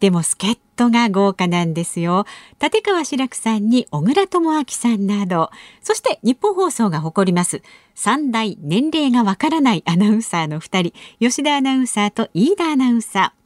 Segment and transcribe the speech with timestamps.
[0.00, 2.26] でも助っ人が豪華なんですよ。
[2.62, 5.50] 立川志らくさんに小倉智昭さんなど、
[5.82, 7.62] そして日本放送が誇ります
[7.96, 13.45] 3大年齢がわからないアナウンサーの2人、吉田アナウンサーと飯田アナウンサー。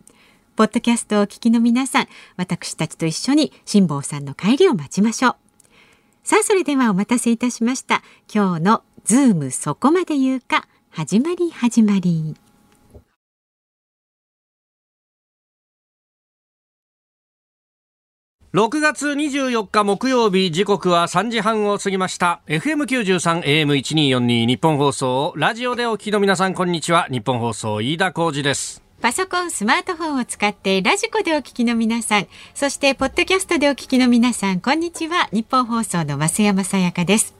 [0.55, 5.35] ポッドキャストをお聞きの皆さん、私たちと一緒に辛坊さんの帰りを待ちましょう。
[6.23, 8.03] さあ、それではお待たせいたしました。
[8.33, 12.35] 今日のズームそこまで言うか、始まり始まり。
[18.53, 35.27] 6月24日木曜日時刻は3時半を過ぎました FM93 AM1242 ニッポン放送ラジオでお聞きの皆さんこんにちはニッポン放送飯田浩司ですパソコン、スマートフォンを使ってラジコでお聞きの皆さん、そしてポッドキャストでお聞きの皆さん、こんにちは。
[35.31, 37.33] ニッポン放送の増山さやかです。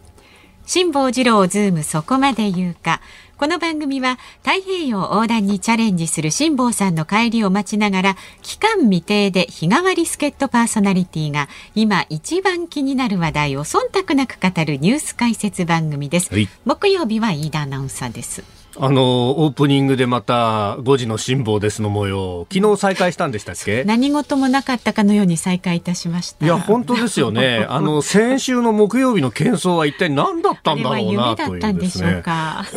[0.66, 3.00] 辛坊治郎ズームそこまで言うか。
[3.38, 23.83] この番組は太平洋横断にチャレンジする辛坊さんの帰りを待ちながら期間未定で日替わり助っ人パーソナリティが今一番気になる話題を忖度なく語るニュース解説番組です、はい、木曜日は飯田アナウンサーですあの、オープニングでまた5時の辛抱ですの模様、昨日再開したんでしたっけ？
[23.83, 26.45] 何事もなかったかのように再開いたしました。
[26.45, 27.66] いや、本当ですよね。
[27.69, 32.23] あの、先週の木曜日の喧騒は一体何だったんだろうなというですね。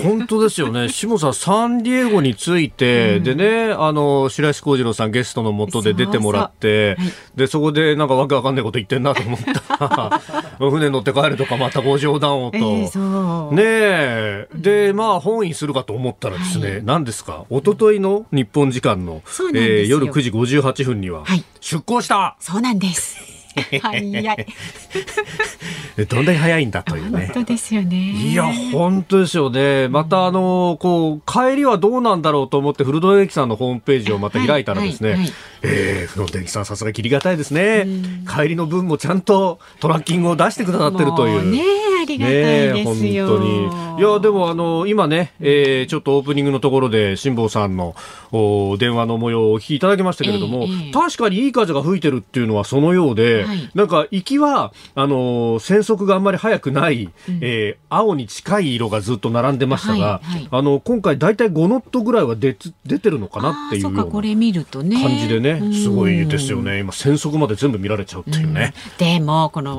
[0.02, 0.88] 本当ですよね。
[0.92, 6.96] 下さん、サンディエゴについて、うん、でね、あの、白石浩二郎さんゲストのもとで出てもらって、
[7.36, 9.40] で、そこでなんかわけわかんないこと言ってんなと思っ
[9.78, 10.20] た
[10.58, 12.56] ら、船乗って帰るとかまたご冗談をと。
[12.58, 14.48] えー、ねえ。
[14.54, 19.22] で、まあ、本意するかと思ったらですね、はい、何ですか、一昨日の日本時間の、
[19.54, 21.24] えー、夜9時58分には、
[21.60, 23.34] 出港した、そうなんです。
[23.80, 24.46] 早い。
[26.08, 27.30] どんだけ早いんだというね。
[27.32, 28.10] 本当ですよね。
[28.10, 29.88] いや、本当ですよね。
[29.88, 37.86] また、あの、こう、帰りはどうなんだろうと思って、古戸駅さんのホームページをまた開いたらですね、はいはいはい、えー、古戸駅さんさすが切りがたいですね。
[38.28, 41.50] 帰りの分もちゃんとトラッキングを出してくださってるという。
[41.50, 41.62] ね
[42.04, 42.34] ありがたい
[42.84, 43.26] ですよ。
[43.26, 44.00] ね、本当に。
[44.00, 47.94] いや、でも、あの、今ね、えー、ちょっとオープニングのところで、辛坊さんの
[48.32, 64.22] お電話の模様をお聞きいただきましたけれども、えー、確かにいい風が吹いてるっていうのはそのようで、はい、なんか行きはあの戦速があんまり速くない、うん、えー、青に近い色がずっと並んでましたが、はいはい、あの今回大体5ノットぐらいは出出てるのかなっていうような感
[65.18, 66.80] じでね、すごいですよね。
[66.80, 68.74] 今戦速まで全部見られちゃうっていうね。
[69.00, 69.78] うん、でもこの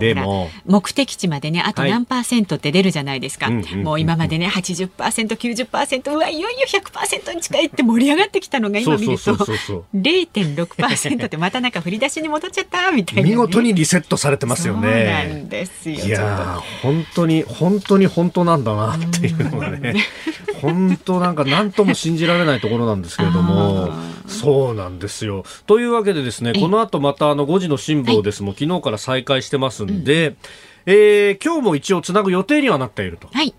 [0.65, 3.47] 目的地までねあと何パーセントって出るじゃないですか。
[3.47, 9.35] はい、もう今までね 80%90% うわいよいよ100%に近いって盛り上がってきたのが今見ると。
[9.35, 15.27] 0.6%ってまたなんか振り出しに戻っちゃったみたいな、ね、見事にリセットされてますよね。
[15.27, 15.95] なんですよ。
[15.97, 19.95] いや本当に本当に本当なんだなっていうのがね、
[20.61, 23.89] 本当なんか何とも信じられないところなんですけれども、
[24.27, 25.43] そうなんですよ。
[25.67, 30.37] というわけでですね、この後またあの5時の辛抱ですも、昨日から再開してますんで、うん、
[30.85, 33.27] えー、今日も一応つなぐ予定にはなっていると。
[33.31, 33.53] はい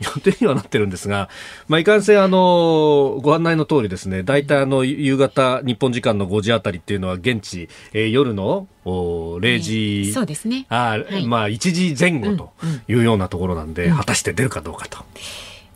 [0.00, 1.28] 予定にはなってるんですが、
[1.68, 10.64] まあ、いかんせん、あの、ご案内の通りですね、大体あの、夕方、日本時間の5時あたりっていうのは、現地、えー、夜のお0時、えー、そうですね。
[10.70, 12.52] あ、はい、まあ、1時前後と
[12.88, 15.04] いうようなところなんで、うんうん、果たして出るかどうかと。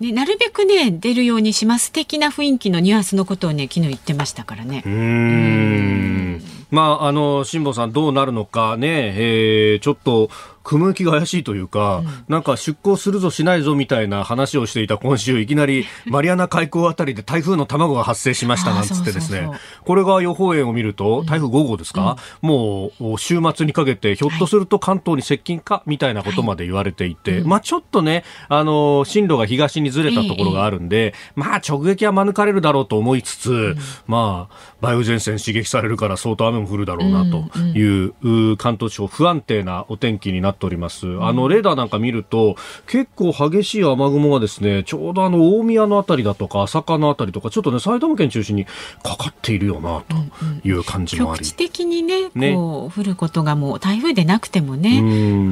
[0.00, 4.82] ね、なるべくね出るようにします的な雰囲気のニュアンスのことをね昨日言ってましたからね。
[4.84, 6.42] うん
[6.72, 10.30] まああの辛坊さんどうなるのかね、えー、ちょっと
[10.64, 19.48] 雲行きが怪しいというか、うん、なんか出港するぞしないぞみたいな話をしていた今週、いきなりマリアナ海溝あたりで台風の卵が発生しましたなんつってですね、
[19.84, 33.76] これが予報円を見ると、台風5号ですか、うん、もう週末にかけて、ひょっとすると関東に接近かみたいなことまで言われていて、はい、まあちょっとね、あの、進路が東にずれたところがあるんで、ええ、まあ直撃は免れるだろうと思いつつ、うん、
[34.06, 41.06] まあ、梅雨前線刺激されるから相当雨も降るだろうなという、関東地方不安定なお天気になっております。
[41.20, 51.40] あの、レーダーなんか見ると、結構激しい雨雲がですね、ちょうどあの、大宮のあたりだとか、朝霞のあたりとか、ちょっとね、埼玉県中心にかかっているよな、という感じもあり。
[51.40, 55.00] 局地的にね、こう、降ることがもう台風でなくてもね、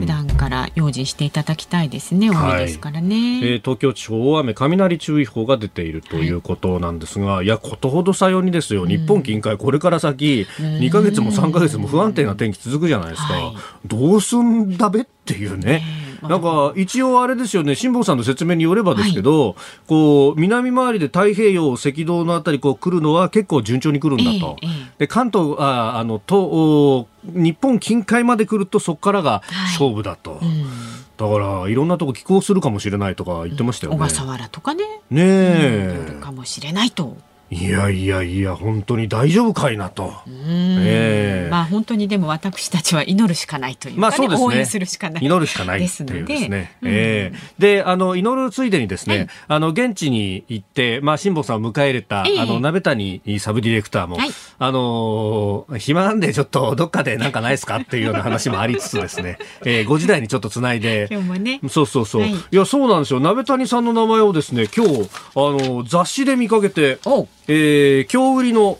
[0.00, 3.40] 普段から用心していただきたいですね、多いですからね。
[3.40, 13.32] はい、えー、東京地方大雨雷注意報が出ているということなんですが、はい、いや、ことほどさようにですよ、日本近海、これから先、2か月も3か月も不安定な天気続くじゃないですか。
[13.34, 13.54] はい、
[13.86, 15.82] どうすんだべっていうね。
[16.22, 19.54] なんか一応あれですよね、辛坊さんの説明によればですけど、はい、
[19.88, 30.36] こう南回りで太平洋、赤道のあたりこう来るのは結構順調に来るんだと、えーえー、で関東ああのと日本近海まで来るとそこからが勝負だと。
[30.36, 30.92] はいうん
[31.22, 33.98] だからいろんなとこ寄港するかもしれないとか言ってましたよね。
[33.98, 34.84] 小笠原とかね。
[35.10, 37.16] ねえ、うん、かもしれないと。
[37.52, 47.32] いやいやいや本当に大丈夫かいなと、えー、まあ本当にでも私たちは祈るしかないというか、ね、まあそうですね、応援するしかない祈るしかないですのでですね、うん、え。
[47.34, 57.76] ー、であの祈るついでにですね、はい、あの現地に行ってまあ辛坊さんを迎え入れた、えー、あの鍋谷サブディレクターも、はい、あの暇なんでちょっとどっかでなんかないですか？
[57.76, 61.08] っていうような話もありつつですね、 えー、5時台にちょっとつないで。
[61.10, 61.60] 今日もね。
[61.68, 63.20] そうそうそう、はい、いやそうなんですよ。
[63.20, 66.98] 鍋谷さんの名前をですね今日あの雑誌で見かけて
[67.48, 68.78] えー、今日売りの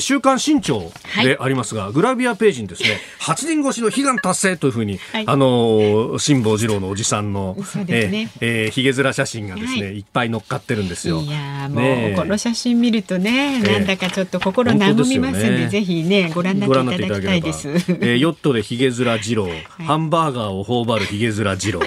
[0.00, 0.90] 週刊新潮
[1.22, 11.20] でありますが、はい、グラビアページにですね、 8年越しの悲願達成というふうに、はい、あの、辛坊治郎のおじさんの、 そうですね、えー、ひげ面写真がですね、はい、いっぱい乗っかってるんですよ。
[11.20, 17.68] いやもう、ね、この写真見るとね、なんだかちょっと心和みますんで、ね、ぜひね、ご覧になっていただきたいです。
[18.00, 19.48] えー、ヨットでひげ面治郎、
[19.78, 21.80] ハンバーガーを頬張るひげ面治郎、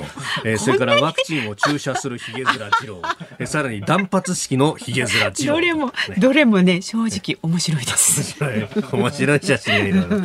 [0.44, 3.02] えー、それからワクチンを注射するひげ面治郎、
[3.40, 5.56] えー、さらに断髪式のひげ面治郎。
[5.56, 7.95] どれも、どれもね、正直面白いです。
[7.96, 8.68] 面白い。
[8.92, 10.22] 面白い写真がいろいろ。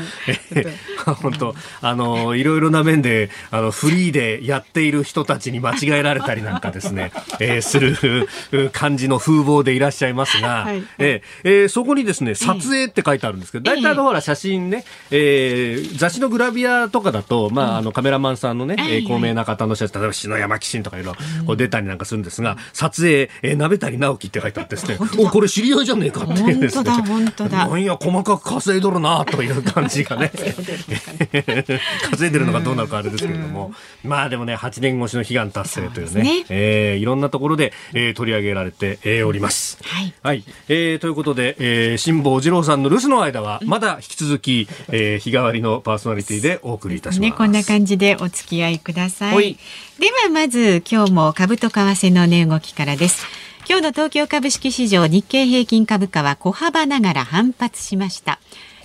[1.15, 8.29] 本当あのいろいろな面であのフリーでやっている人たちに間違えられたりなんかですね、えー、する
[8.73, 21.15] 感じの風貌でいらっしゃいますが、はい、えー、そこにですね撮影って書いてあるんですけど、大体のほら写真ね、えー、雑誌のグラビアとかだと、まあ、あのカメラマンさんのね、えー、高名な方の写真例えば篠山紀信とかいうの
[21.47, 26.91] こう出たりなんかするんですが、撮影、えー、鍋谷直樹って書いてあってですねおこれ知り合いじゃねえかっていうですね。
[26.91, 30.31] 本当だなんや細かく稼いどるなという感じがね。
[32.11, 33.73] 稼いでるのかどうなのかあれですけれども、
[34.05, 36.23] まあでもね8年越しの悲願達成というね。
[36.23, 39.79] ね、えー、いろんなところで、えー、取り上げられて、えー、おります。
[39.83, 47.31] はい、はい、えー、ということで、えー、辛坊治郎さんの留守の間はまだ引き続き、えー、日替わりのパーソナリティでお送りいたします。
[47.31, 49.59] ね、こんな感じでお付き合いください。
[49.99, 53.50] ではまず今日も株と為替の値動きからです。
[53.71, 58.41] 今日の東京株式市場日経平均株価は小幅ながら反発しました。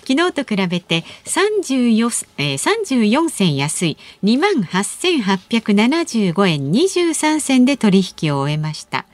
[0.07, 9.07] 昨日と比べて34、えー、34銭安い2万8875円23銭で取引を終えました。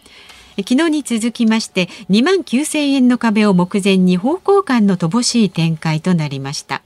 [0.57, 6.81] 昨日に続きまして2万9000円の壁を目前に方向感の乏しい展開となりました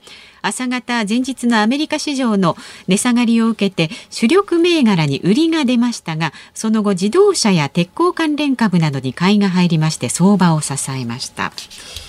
[0.46, 2.56] 朝方前日のアメリカ市場の
[2.88, 11.52] 値下がりを受けて主力銘柄に売りが出ましたがその後自動車や鉄鋼関連株などに買いが入りまして相場を支えました。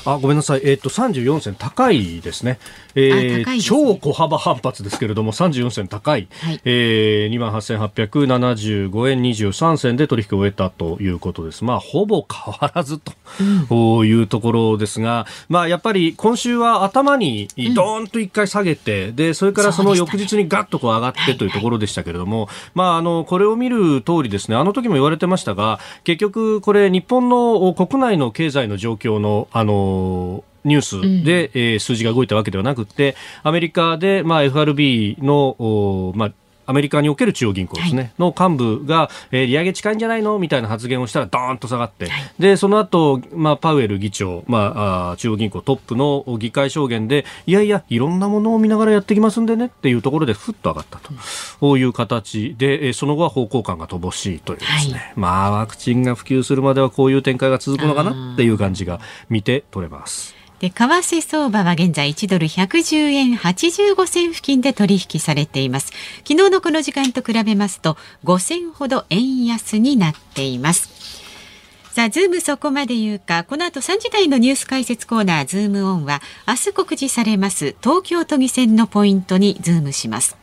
[0.07, 0.61] あごめんなさい。
[0.63, 2.59] えっ、ー、と34銭高いですね。
[2.95, 11.63] えー、ね、超小幅反発ですけれども34銭高い、はい、えー、2万8875円23銭で取引を終えたということです。
[11.63, 36.31] まあほぼ変わらずというところですが、うん、まあやっぱり今週は頭にドーンと一回下げて、うん、でそれからその翌日にガッとこう上がってというところでしたけれども、まああのこれを見る通りですねあの時も言われてましたが結局これ日本の国内の経済の状況のあのニュースで、うん、えー、数字が動いたわけではなくて、アメリカで、まあ、FRB の、まあ、
[36.67, 40.37] アメリカにおける中央銀行ですね、はい、の幹部が、えー、利上げ近いんじゃないの？
[40.37, 51.09] みたいな発言をしたらドーンと下がって、はい、でその後、まあパウエル議長、まあ、あ中央銀行トップの議会証言でいやいやいろんなものを見ながらやってきますんでねっていうところでふっと上がったと、
[51.61, 60.36] うん、いう形で、えー、その後は方向感が乏しいというですね、はい、まあワクチンが普及するまではこういう展開が続くのかなっていう感じが見て取れます。
[60.59, 65.91] で為替相場は現在1ドル110円85銭付近で取引されています。
[66.27, 70.89] 昨日のこの時間と比べますと5銭ほど円安になっています。
[71.91, 80.37] さあ、ズームそこまで言うか、この後3時台のニュース解説コーナー、ズームオンは、明日告示されます東京都議選のポイントにズームします。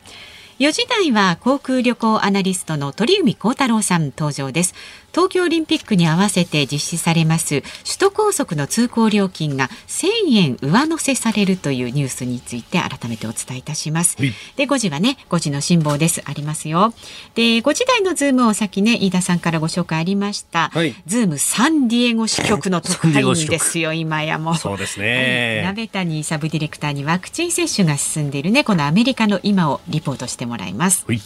[0.59, 4.73] 4時台は航空旅行アナリストの鳥海高太郎さん登場です。
[5.15, 14.17] 東京オリンピックに合わせて実施されます首都高速の通行料金が1000円上乗せされるというニュースについて改めてお伝えいたします。
[14.17, 16.93] で5時はね5時の辛坊ですありますよ。
[17.33, 20.69] で5時台のズームを先ね飯田さんからご紹介ありました。
[20.73, 25.61] はい、ズームサンディエゴ支局の特派員ですよ今やもそうですね。
[25.63, 31.05] 鍋谷サブディレクターにワクチン接種が進んでいるねこのアメリカの今をリポートしてもらいます。
[31.07, 31.21] はい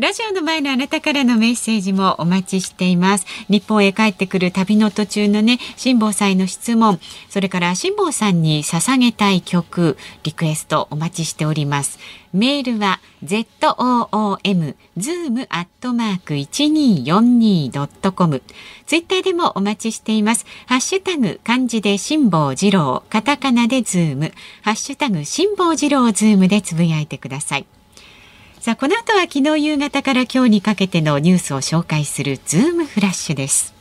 [0.00, 3.26] ラジオの前のあなたからのメッセージもお待ちしています。
[3.50, 11.98] 日本へ帰ってくる旅の途中のね、辛坊さんへの質問、それから辛坊さんに捧げたい曲、リクエストお待ちしております。
[12.32, 18.42] メールは zoom zoom アットマーク 1242.com
[18.86, 20.46] ツイッターでもお待ちしています。
[20.64, 27.66] ハッシュタグ漢字で辛坊治郎、カタカナでズーム、ハッシュタグ辛坊治郎ズームでつぶやいてください。
[28.60, 33.72] さあこの後は昨日夕方から今日にかけてのニュースを紹介するズームフラッシュです。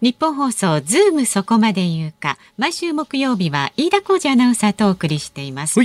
[0.00, 2.38] ニッポン放送ズームそこまで言うか。
[2.56, 5.80] 毎週木曜日は飯田浩司アナウンサーとお送りしています。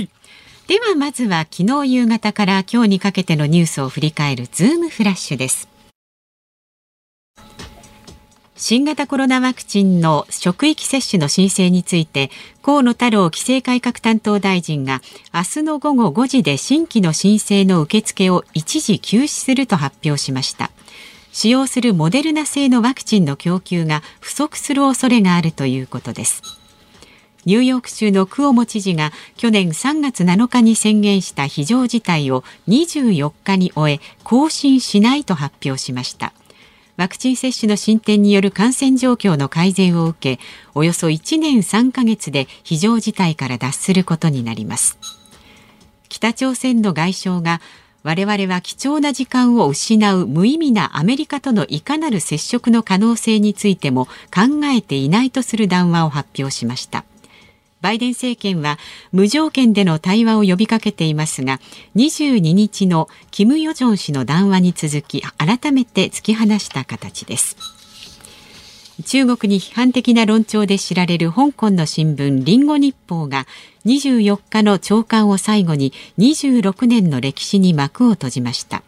[0.68, 5.66] ではまずは昨日夕方から今日にかけてのニュースを振り返るズームフラッシュです
[8.60, 12.28] 新型コロナワクチンの職域接種の申請について
[12.60, 15.00] 河野太郎規制改革担当大臣が
[15.32, 20.72] 明日の午後5時で新規の申請の受付を一時休止すると発表しました。
[21.30, 26.42] 使用するモデルナ製のワクチンの供給が不足する恐れがあるということです。
[27.44, 36.32] ニューヨーク州のクオモ知事が去年3月7日に宣言した非常事態を24日に終え更新しないと発表しました。
[36.98, 40.42] ワクチン接種の進展による感染状況の改善を受け
[40.74, 44.98] およそ1年3ヶ月で非常事態から脱することになります。
[46.08, 47.60] 北朝鮮の外相が
[48.02, 57.04] 我々は貴重な時間を失う無意味なアメリカとのいかなる接触の可能性についても考えていないとする談話を発表しました。
[57.88, 58.78] バイデン政権は
[59.12, 61.58] 無条件での対話を呼びかけていますが
[61.96, 67.56] 22日のキム・ヨジョン氏の談話に続き改めて突き放した形です。
[69.06, 73.46] 中国に批判的な論調で知られる香港の新聞リンゴ日報が
[73.86, 78.82] 24日の朝刊を最後に26年の歴史に幕を閉じました。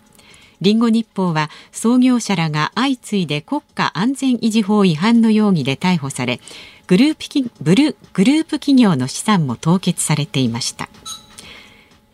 [0.61, 6.41] リンゴ日報は創業者らが相次いで国家安全維持法違反の容疑で逮捕され
[6.87, 10.89] グループブルグループ企業の資産も凍結されていました。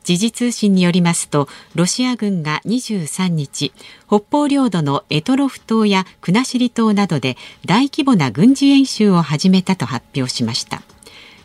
[0.06, 3.72] 時事通信によりますとロシア軍が23日
[4.06, 10.82] 北方領土の択捉島や国後島などで大規模な軍事演習を始めたと発表しました。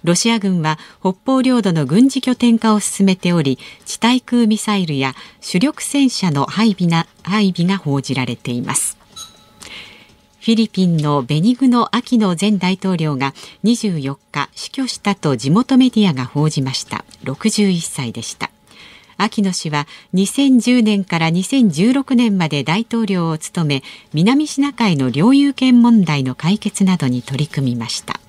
[0.04, 8.98] ロシア軍は北方領土の軍事拠点化を進めており地対空ミサイルや主力戦車の配備な配備が報じられています。
[10.40, 17.06] フィリピンのベニグノ・アキノ前大統領が24日死去したと地元メディアが報じました。
[17.26, 18.50] 61歳でした。
[19.18, 28.21] 秋野氏は2010年から2016年まで大統領を務め南シナ海の領有権問題の解決などに取り組みました。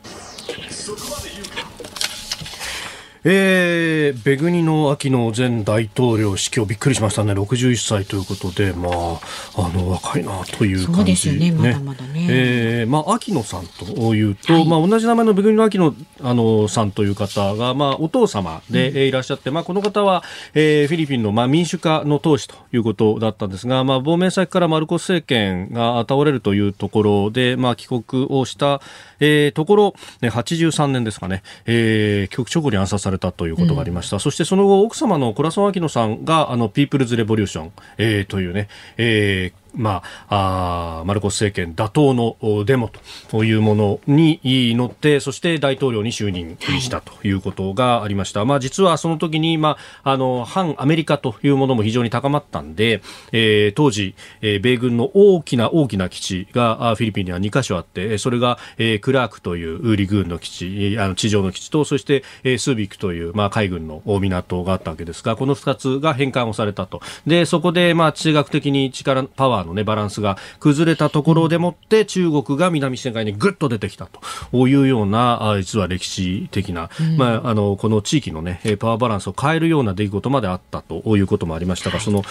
[3.25, 7.33] えー、ベグニの秋の前大統領死去びっくりしましたね。
[7.35, 9.21] 61歳ということでまあ
[9.57, 10.97] あの若いなという感じ。
[10.97, 20.25] そうですよねまだまだね、えー、まあ秋野さんというと、はい、まあ同じ名前のベグニの秋野あのさんという方がまあお父様で、うん、いらっしゃって、まあこの方は、
[20.55, 28.81] えー、フィリピンのまあ民主化の党首ということだったんですがまあ亡命先からマルコス政権が倒れるというところでまあ帰国をした
[29.23, 34.17] えー、ところ、ね、83年ですかね、えー、局直に暗殺されたということがありました。
[34.17, 42.91] うん、そしてその後、奥様のコラソン・アキノさんが、あの、ピープルズ・レボリューション、えー、というね、えー、まあ、あマルコス政権打倒のデモ
[43.29, 44.41] というものに
[44.75, 53.03] 乗ってそして大統領に就任したということがありました、はい、まあ、実はその時に、まあ、あの反アメリカというものも非常に高まったんで、
[53.33, 67.01] えー、当時、えー、米軍の大きな大きな基地がフィリピンには2カ所あってそれが、えー、クラークというウーリ軍の基地あの地上の基地とそして、えー、スービックという、まあ、海軍の港があったわけですがこの2つが返還をされたと。
[67.27, 82.23] でそこで、まあ、地政学的に力パワーの、ね、バランスが崩れたところでもって中国が南シナ海にぐっと出てきたというような実は歴史的な、うん、まあ、あのこの地域の、ね、パワーバランスを変えるような出来事まであったということもありましたが、その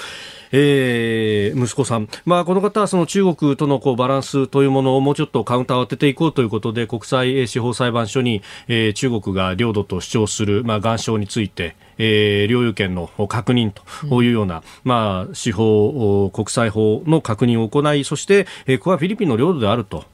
[0.51, 20.05] えー、息子さん、まあ、この方はその中国とのこうバランスというものをもうちょっとカウンターを当てていこうということで国際司法裁判所に、えー、中国が領土と主張する、まあ、岩礁について、えー、領有権の確認というような、うん、まあ、司法、国際法の確認を行い、そして、えー、ここはフィリピンの領土であると、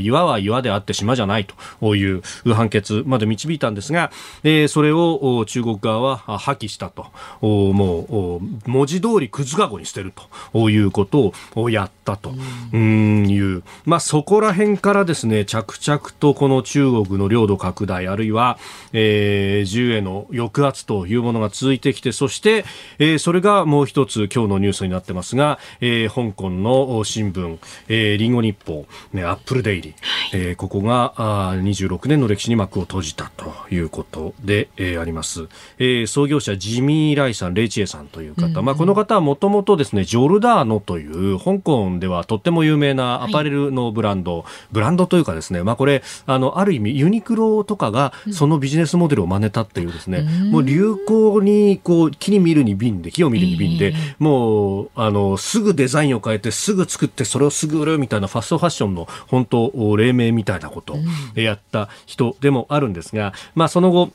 [0.00, 1.46] 岩は岩であって島じゃない
[1.80, 2.22] という
[2.54, 4.10] 判決まで導いたんですが、
[4.44, 7.06] えー、それを中国側は破棄したと、
[7.40, 10.12] もう、文字通りくずかごに捨てる
[10.52, 12.30] ということをやったと
[12.74, 18.58] いう、まあ、そこら辺からですね、着々とこの中国の領土拡大、あるいは、
[18.92, 22.64] えー、銃への抑圧というものが続いてきて、そして、
[22.98, 29.94] えー、それがもう一つ今日のニュースになってますが、えー、香港の新聞、えー、リンゴ日報、ね、アップルデイリー、
[30.32, 35.48] えー、ここがあ26年の歴史に幕を閉じたということで、えー、あります。
[35.78, 64.10] えー、創業者ジミー・ライさん、レイチエさんという方、うんうん、まあ、この方はもともとですね、ジョルダーノという香港ではとっても有名なアパレルのブランド、はい、ブランドというかですね、まあ、これ、あの、ある意味ユニクロとかがそのビジネスモデルを真似たっていうですね、うん、もう流行に、こう、木に見るに瓶で、木を見るに瓶で、えー、もう、あの、すぐデザインを変えて、すぐ作って、それをすぐ売るみたいなファストファッションの本当、黎明みたいなことをやった人でもあるんですが、まあ、その後、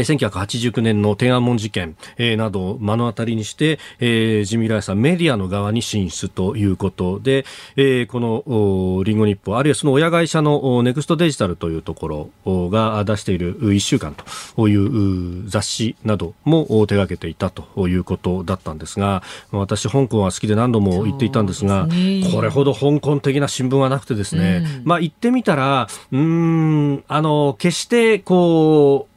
[0.00, 7.44] 1989年の天安門事件、えー、などを目の当たりにして、えー、ジミー・ライさんメディアの側に進出ということで、
[7.76, 14.14] えー、このリンゴ日報あるいはその親会社のネクストデジタルというところが出している1週間
[14.56, 29.13] という雑誌なども手掛けていたということだったんですが私香港は好きで何度も言っていたんですが、ね、これほど香港的な新聞はなくてですね、うん、まあ言ってみたらうんあの決してこう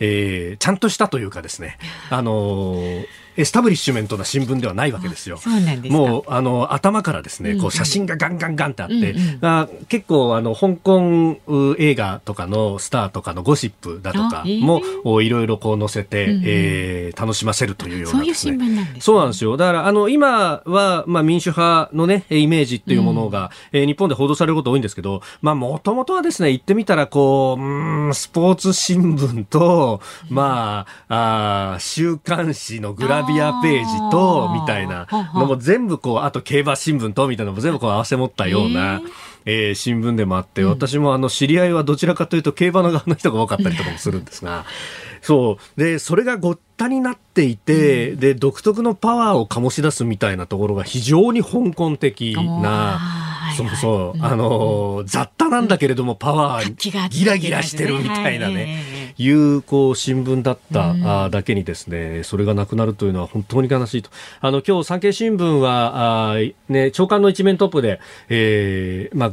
[0.00, 1.78] えー、ちゃんとしたというかですね、
[2.10, 5.36] あのーエスタブリッシュメントな新聞ではないわけですよ。
[5.38, 11.36] そうなんですもうあの頭からですね、こう写真がガンガンガンってあって、うんうん、あ結構あの香港
[11.78, 19.56] 映画とかのスターとかのゴシップだとかも、えー、いろいろこう載せて、うんうん、えー、楽しませるというような、ね、そういう新聞なんです、ね、そうなんですよ。
[19.56, 39.00] だからあの今はまあ民主派のねイメージっていうものが、うん、えー、日本で報道されること多いんですけど、まあもともとはですね言ってみたらこううんスポーツ新聞とまああ週刊誌のグラビアページと、みたいなのも全部こう、あと競馬新聞と、みたいなのも全部こう合わせ持ったような、
[39.46, 44.64] えー、新聞でもあって、私もあの、知り合いはどちらかというと競馬の側の人が多かったりとかもするんですが、
[45.24, 45.80] そう。
[45.80, 53.00] で、それがごったになっていて、うん、で、独特のパワーを醸し出すみたいなところが非常に香港的な、
[53.56, 64.10] そうそう、あの、雑多なんだけれども、パワーギラギラしてるみたいなね、いう、こう、新聞だっただけにですね、それがなくなるというのは本当に悲しいと。
[64.40, 66.36] あの、今日、産経新聞は、あ
[66.68, 69.32] ね、長官の一面トップで、えー、まあ、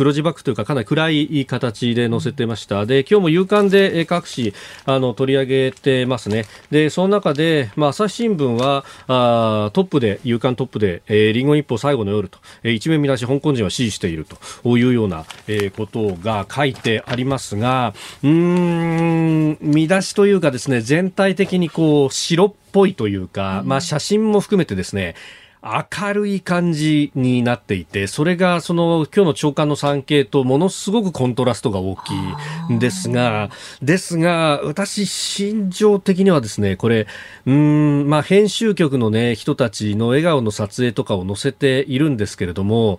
[0.00, 2.86] 黒字バックというかかなり暗い形で載せてました。
[2.86, 4.54] で、今日も夕刊で各紙
[4.86, 6.46] あの取り上げてますね。
[6.70, 14.24] で、その中で、まあ、朝日新聞はあトップで、夕刊トップで、えー、リンゴ一歩最後の夜と、えー、一面見出し香港人は支持している
[14.62, 17.92] というような、えー、ことが書いてありますが、
[18.24, 25.14] うん、見出しというかですね、全体的にこう、白っぽいというか、まあ、写真も含めてですね、
[25.62, 32.14] 明るい感じになっていて、それがその今日の長官の産経とものすごくコントラストが大き
[32.70, 33.50] いんですが、
[33.82, 37.06] ですが、私、心情的にはですね、これ、
[37.44, 42.98] うん、まあ、編集局のね、人たちの笑顔の撮影とかを載せているんですけれども、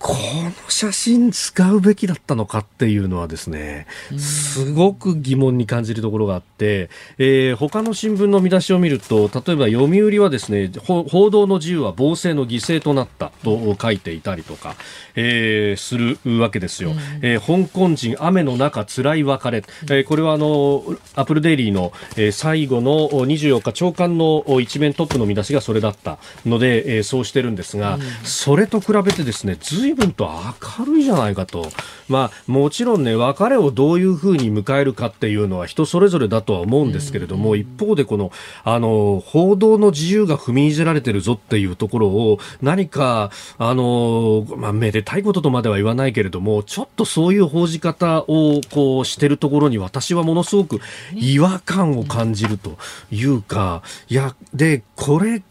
[0.00, 3.86] この写真使うべきだったのかっていうのはですね、
[4.16, 14.74] すごく疑問に感じるところがあって、えー、他の新聞の見出しを見ると、例えば読売はですね、報道の自由は暴政の犠牲となったと書いていたりとか、
[15.16, 16.92] えー、するわけですよ。
[17.20, 20.82] えー、香港人雨の中辛い別れ、えー、これはあの、
[21.14, 30.30] アップルデイリーの、えー、最後の24日長官の一面トップの見出しがそれだったので、えー、そうしてるんですが、それと比べてですね、ず随分と
[30.78, 31.68] 明るいじゃないかと。
[32.08, 38.30] まあ、もちろんね、別れをどういうふうに迎えるかっていうのは人それぞれだとは思うんですけれども、一方でこの、
[38.62, 50.80] あの、報道の自由が踏みにじられてるぞっていうところを、何か、あの、まあ、めでたいこととまでは言わないけれども、ちょっとそういう報じ方を、こう、してるところに私はものすごく
[51.14, 52.78] 違和感を感じると
[53.10, 55.42] いうか、いや、で、これ、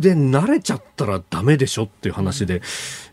[0.00, 2.62] で慣れちゃったらダメでしょっていう話で、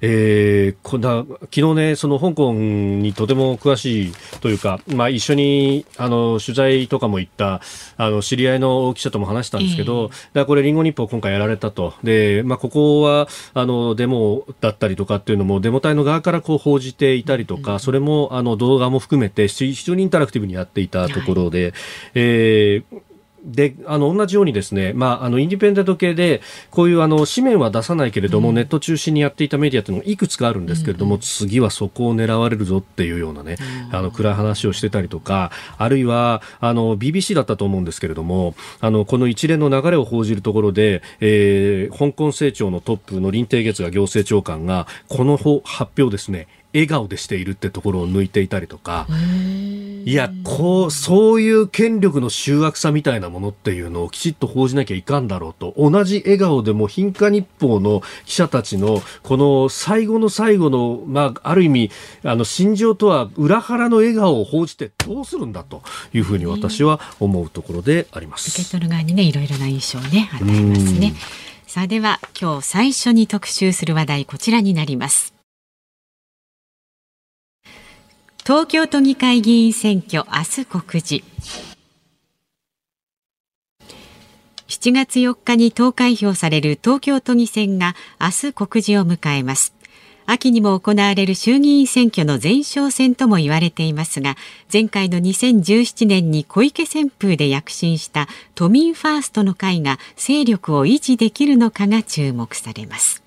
[0.02, 7.62] えー、こんな昨日ねその香港にとても詳しいというか、まあ、一緒にあの取材とかも行った
[7.98, 11.94] あの知り合いの記者とも話したんですけど、えー、これリンゴ日報今回やられたと。
[12.04, 21.74] で、まあ、ここはあのデモだったりとかっていうのもデモ隊の側からこう報じていたりとか、それもあの動画も含めて非常にインタラクティブにやっていたところで、はい、
[22.16, 23.02] えー
[23.46, 33.58] で、あの、同じようにですね、まあ、あの、インディペンデント系で、こういう、あの、紙面は出さないけれども、うん、ネット中心にやっていたメディアというのもいくつかあるんですけれども、うん、次はそこを狙われるぞっていうようなね、
[33.90, 49.08] うん、あの、暗い話をしてたりとか、あるいは、あの、BBC だったと思うんですけれども、あの、この一連の流れを報じるところで、えー、香港政庁のトップの林鄭月が行政長官が、この発表ですね、笑顔でしているってところを抜いていたりとか、
[50.06, 61.92] いや、こう、そういう権力の集約さみたいなものっていうのをきちっと報じなきゃいかんだろうと、同じ笑顔でも貧華日報の記者たちの、この最後の最後の、まあ、ある意味、
[62.24, 65.82] あの、心情とは裏腹の笑顔を報じてどうするんだと
[66.14, 68.52] いうふうに私は思うところであります。
[68.52, 71.14] 受け取る側にね、いろいろな印象をね、与えますね。
[71.66, 75.35] さあでは今日最初に特集する話題こちらになります。
[78.48, 81.24] 東京都議会議員選挙明日告示。
[84.68, 89.74] 7月4日に投開票される東京都議選が明日告示を迎えます。
[90.28, 94.36] 秋にも行われる衆議院選挙の前哨戦とも言われていますが
[94.72, 103.25] 前回の2017年に小池旋風で躍進した都民ファーストの会が勢力を維持できるのかが注目されます。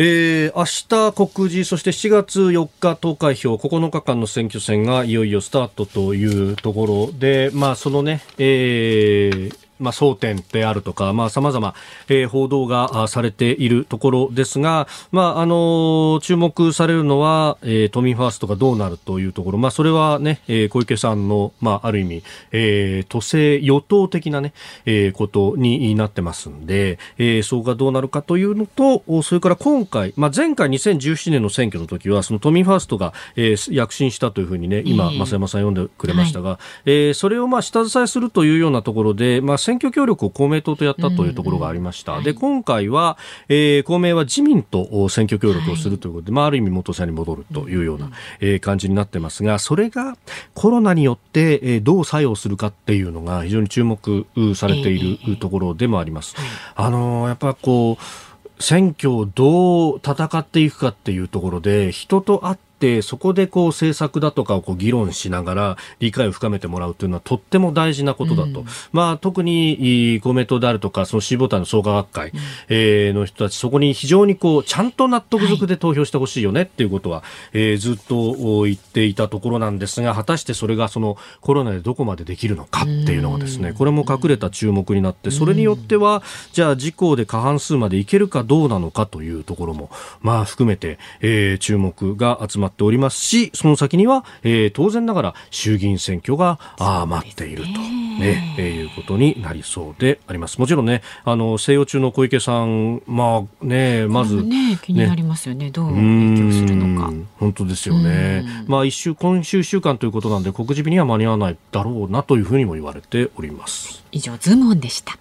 [0.00, 11.74] えー、明日告示、そして7月4日投開票、9日間の選挙戦がいよいよスタートというところで、まあ、そのね、えーまあ、争点であるとか、まあ、様々、
[12.08, 24.52] えー、報道がされているところですが、まあ、あの注目されるのは、えー、都民ファーストがどうなるというところ、まあ、それはね、えー、小池さんの、まあ、ある意味、えー、都政与党的なね、
[24.86, 42.12] えー、ことになってますんで、えー、そこがどうなるかというのと、それから今回、まあ、前回2017年の選挙の時は、その都民ファーストが、えー、躍進したというふうにね、今、増山さん読んでくれましたが、はい、えー、それをまあ、下支えするというようなところで、まあ、選挙協力を公明党とやったというところがありました。
[42.12, 43.18] うんうん、で、今回は、
[43.50, 50.16] えー、公明は自民と選挙協力をするということで、はい、まあ、ある意味元さに戻るというような、えー、感じになってますが、それが
[50.54, 56.34] コロナによって、えー、どう作用するかっていうのが非常に注目されているところでもあります。
[56.38, 72.38] えー、あのー、やっぱこう、選挙をどう戦っていくかっていうところで、人と会ってってそこでこう政策だとかをこう議論しながら理解を深めてもらうというのはとっても大事なことだと、うん、まあ、特に公明党であるとかその支部隊の創価学会、うん、
[72.68, 100.58] えー、の人たちそこに非常にこうちゃんと納得づくで投票してほしいよねっていうことは、はい、えー、ずっと言っていたところなんですが果たしてそれがそのコロナでどこまでできるのかっていうのがですねこれも隠れた注目になってそれによってはじゃあ自公で過半数までいけるかどうなのかというところもまあ含めて、えー、注目が集まっておりますし、その先には、えー、当然ながら衆議院選挙が、あ待っていると、ね、えー、いうことになりそうであります。
[100.58, 105.70] もちろんね、あの、西洋中の小池さん、まあね、まず、ね、気になりますよね。
[105.70, 107.12] どう影響するのか。
[107.38, 108.44] 本当ですよね。
[108.66, 114.04] まあ一週、今週週間ということなんで、告示日には間に合わないだろうなというふうにも言われております。
[114.12, 115.18] 以上、ズームオンでした。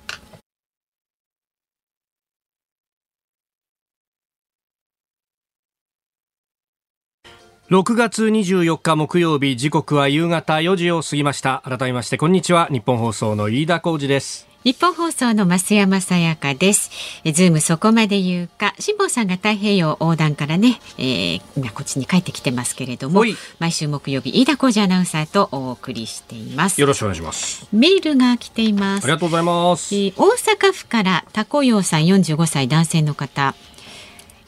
[7.69, 16.89] 6月24日木曜日時刻は夕方4時を過ぎました改めましてこんにちは日本放送の飯田浩二です日本放送の増山さやかです。
[17.25, 23.23] ズームそこまで言うか、辛坊さんが太平洋横断からね、えー、今こっちに帰ってきてますけれども、
[23.59, 26.81] 毎週木曜日飯田浩二アナウンサーとお送りしています。
[26.81, 27.65] よろしくお願いします。
[27.71, 29.05] メールが来ています。
[29.05, 29.95] ありがとうございます。
[29.95, 33.55] えー、大阪府からタコヨウさん45歳男性の方。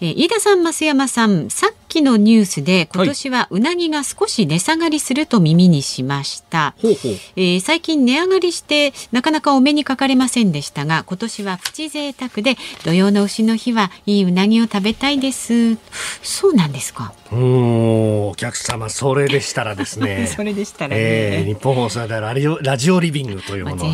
[0.01, 7.12] えー、飯田さん、増山さん、さっきのニュースで今年はうなぎが少し値下がりすると耳にしました、ほうほう。
[7.36, 15.78] えー、最近値上がりしてなかなかお目にかかれませんでしたが今年はプチ贅沢で土曜の牛の日はいいうなぎを食べたいです。
[16.21, 20.26] そうなんですかお客様それでしたらですね。
[20.36, 23.89] それでしたら、ね、えー、日本放送でラジオラジオリビングというものを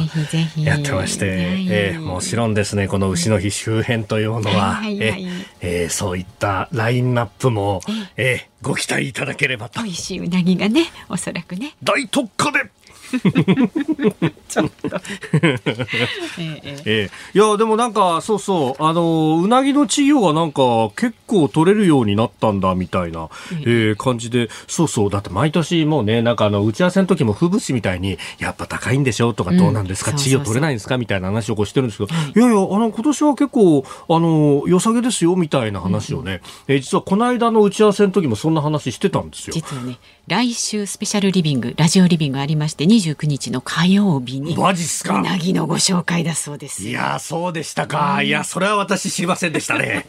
[0.57, 5.27] やってまして、えー、もちろんですねこの牛の日周辺というのは、はいはいはい、
[5.61, 7.81] えー、そういったラインナップも
[8.17, 8.49] ええ。
[8.61, 9.83] ご期待いただければと。
[9.83, 11.75] 美味しいうなぎがねおそらくね。
[11.83, 12.63] 大特価で
[14.47, 14.97] ちょっと。
[16.39, 20.61] えええいや、でもなんか、そうそう、あの、うなぎの稚魚がなんか
[20.95, 23.29] 結構取れるようになったんだみたいな、
[23.65, 23.95] ええ。
[23.95, 30.97] 感じで、そうそう、だって毎年もうね、なんかあの、打ち合わせの時も風物詩みたいに、やっぱ高いんでしょとかどうなんですか、稚魚取れないんですか？
[30.97, 32.39] みたいな話をこうしてるんですけど、い。
[32.39, 39.53] やいや、あの、今年は結構、あの、良さげですよみたいな話をね、え実はこの間の打ち合わせの時もそんな話してたんですよ。
[39.53, 45.19] 実はね、来週スペシャルリビングラジオリビングありまして29日の火曜日にマジっすか？
[45.19, 46.83] うなぎのご紹介だそうです。
[46.83, 50.07] いやそうでしたか、いやそれは私知りませんでしたね。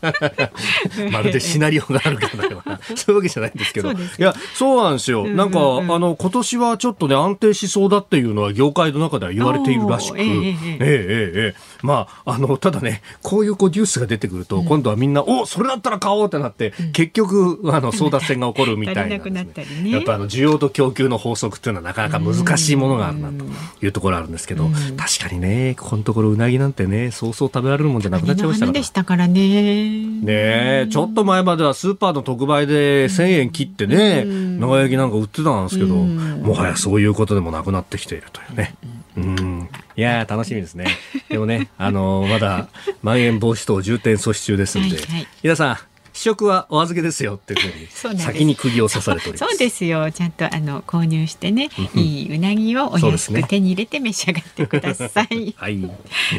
[1.12, 3.92] まるでシナリオがあるかのようなそういうわけじゃないんですけど。
[3.92, 5.62] いやそうなんですよ、なんかあ
[5.98, 10.18] の今年はちょっとね安定しそうだっていうのは業界の中では言われているらしく。
[10.18, 19.90] ええええええまああのただねこういうこうニュースが出てくると、うん、今度はみんなおそれだったら買おうってなって、うん、結局あの争奪戦が起こるみたいなね。
[19.90, 23.44] やっぱあの需要と供給の法則っていうのはなかなか難しいものがあるなと
[23.84, 28.78] いうところあるんですけど、確かにね、ここのところうなぎなんてね、そうそう食べられるもんじゃなくなっちゃいましたから。
[28.78, 30.20] でしたからね。
[30.22, 38.74] ねちょっと前まではスーパーの特売で1000円切ってね、長焼きなんか売ってたんですけど、もはやそういうことでもなくなってきているというね。
[39.20, 39.68] うん。
[39.96, 40.86] いや楽しみですね。
[41.28, 42.68] でもね、あのー、まだ、
[43.02, 45.78] まん延防止等重点措置中ですんで、はいはい、皆さん、
[46.12, 49.50] 試食はお預けですよっていうふうに先に釘を刺されております。
[49.50, 50.10] そうですよ。
[50.10, 55.80] ちゃんとあの購入してねいいうなぎをお安く手に入れて召し上がってください、はい。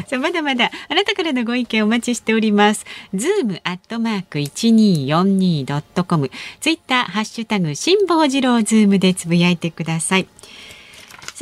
[0.06, 2.84] さあまだまだあなたからのご意見お待ちしております。
[3.14, 10.28] ズームアットマーク一二四二ドットコムツイッターハッシュタグ辛坊治郎ズームでつぶやいてください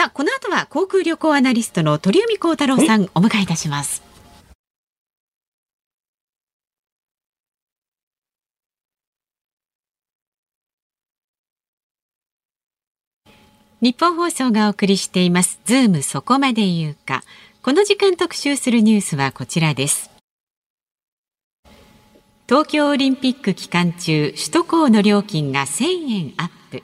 [0.00, 4.02] さあこの後は航空旅行アナリストの鳥海高太朗さんお迎えいたします。
[13.82, 17.22] ニッポン放送がお送りしていますズームそこまで言うか。
[17.62, 20.10] この時間特集するニュースはこちらです。
[22.48, 26.82] 東京オリンピック期間中首都高の料金が1000円アップ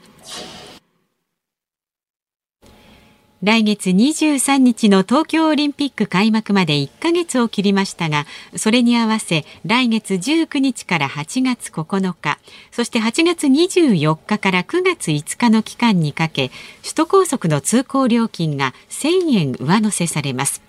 [3.42, 8.25] 来月23日の東京オリンピック開幕まで1ヶ月を切りましたが、
[8.57, 12.38] それに合わせ来月19日から8月9日、
[12.72, 16.51] そして8月24日から9月5日の期間にかけ、
[16.83, 20.62] 首都高速の通行料金が1000円上乗せされます。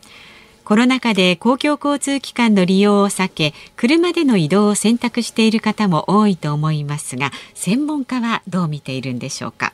[0.65, 9.71] コロナ禍で公共交通機関の利用を避け車での移動を選択している方も多いと思いますが専門家はどう見ているんでしょうか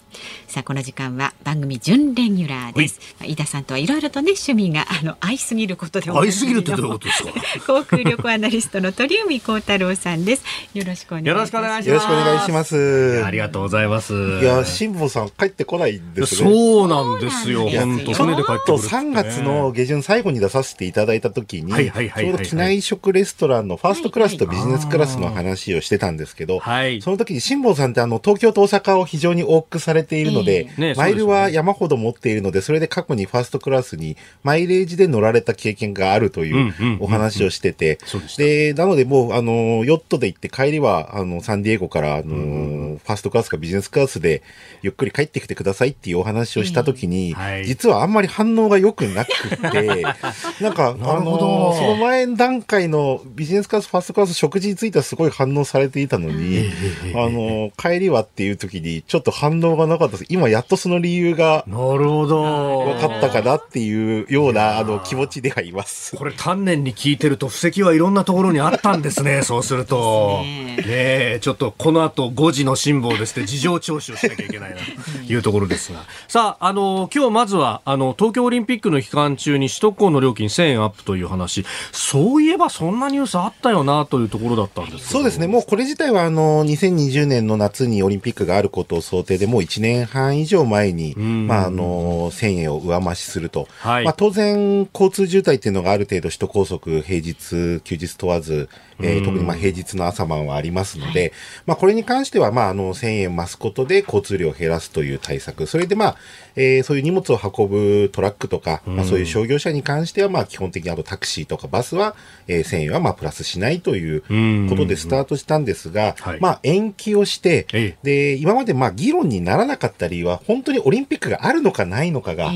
[0.48, 3.00] さあこの時間は番組準レギュラーです。
[3.22, 7.32] 飯田さんとはいろいろとね趣味があの合いすぎることで合いすぎるってどういうことですか？
[7.74, 10.44] 航空旅行アナリストの鳥海高太郎さんです。
[10.74, 11.90] よろしくお願いします。
[11.90, 13.24] よろしくお願いします。
[13.26, 14.14] ありがとうございます。
[14.14, 17.70] いや辛坊さん帰ってこないんですねそうなんですよ。
[17.70, 38.00] 本当船で帰ってくる、ね、3月の下旬最後に出させていただいた時に、ちょうど機内食レストランのファーストクラスとビジネスクラスの話をしてたんですけど、はい、その時に辛坊さんってあの、東京と大阪を非常に多くされているので、ね、マイルは山ほど持っているので、それで過去にファーストクラスにマイレージで乗られた経験があるというお話をしてて、
[38.38, 44.42] で、なのでもう、あの、ヨットで行って帰りは、あの、サンディエゴから、あの、ファーストクラスかビジネスクラスで、
[44.82, 49.32] ゆっくり帰ってきてくださいっていうお話をした時に、はい、実はあんまり反応が良くなく
[49.72, 50.04] て、
[50.62, 56.70] なんか、あの、その前段階のビジネスクラス、ファーストクラス、食事についてはすごい反応されていたのに、
[57.16, 60.26] あの、帰りはっていう時にちょっと反応がなかったです。
[60.30, 62.86] 今やっとその理由が、なるほど。
[62.86, 66.16] 分かったかなっていうような、あの、気持ちではいます。
[66.16, 70.42] これ丹念に聞いてると、布石はいろんなところにあったんですね、 そうすると。
[70.44, 76.06] ねえ、ちょっとこの後5時の辛抱ですって事情聴取をしなきゃいけないなというところですが。
[76.28, 98.70] さあ、あの、今日まずは、あの、東京オリンピックの期間中に首都高の料金1000円アップという話、そういえばそんなニュースあったよなというところだったんですそうですね、もうこれ自体はあの2020年の夏にオリンピックがあることを想定で、もう1年半以上前に、まあ、あの1000円を上増しすると、はい、まあ、当然、交通渋滞っていうのがある程度、首都高速、平日、休日問わず、
[99.00, 101.32] えー、特にまあ平日の朝晩はありますので、はい、
[101.66, 106.18] まあ、これに関しては、まあ、あの1000円増すことで交通量を減らすという対策、それで、まあ
[106.56, 112.16] えー、そういう荷物を運ぶトラックとか、まあ、そういう商業者に関しては、まあ、基本的にあとタクシーとかバスは、
[112.48, 114.22] えー、1000円はまあプラスしないという
[114.70, 122.52] ことでスタートしたんですが、まあ、延期をして、で今までまあ議論にならななかった理由は、本当にオリンピックがあるのかないのかが、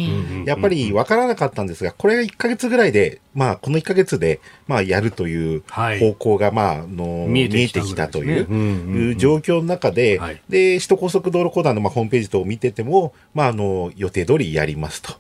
[0.46, 15.14] やっぱり分からなかったんですが、これが1ヶ月ぐらいで、まあ、この1ヶ月で、まあ、やるという方向が、まあ、の見えてきたという状況の中で、で、首都高速道路公団の、まあ、ホームページ等を見てても、まあ、あの、予定通りやりますと。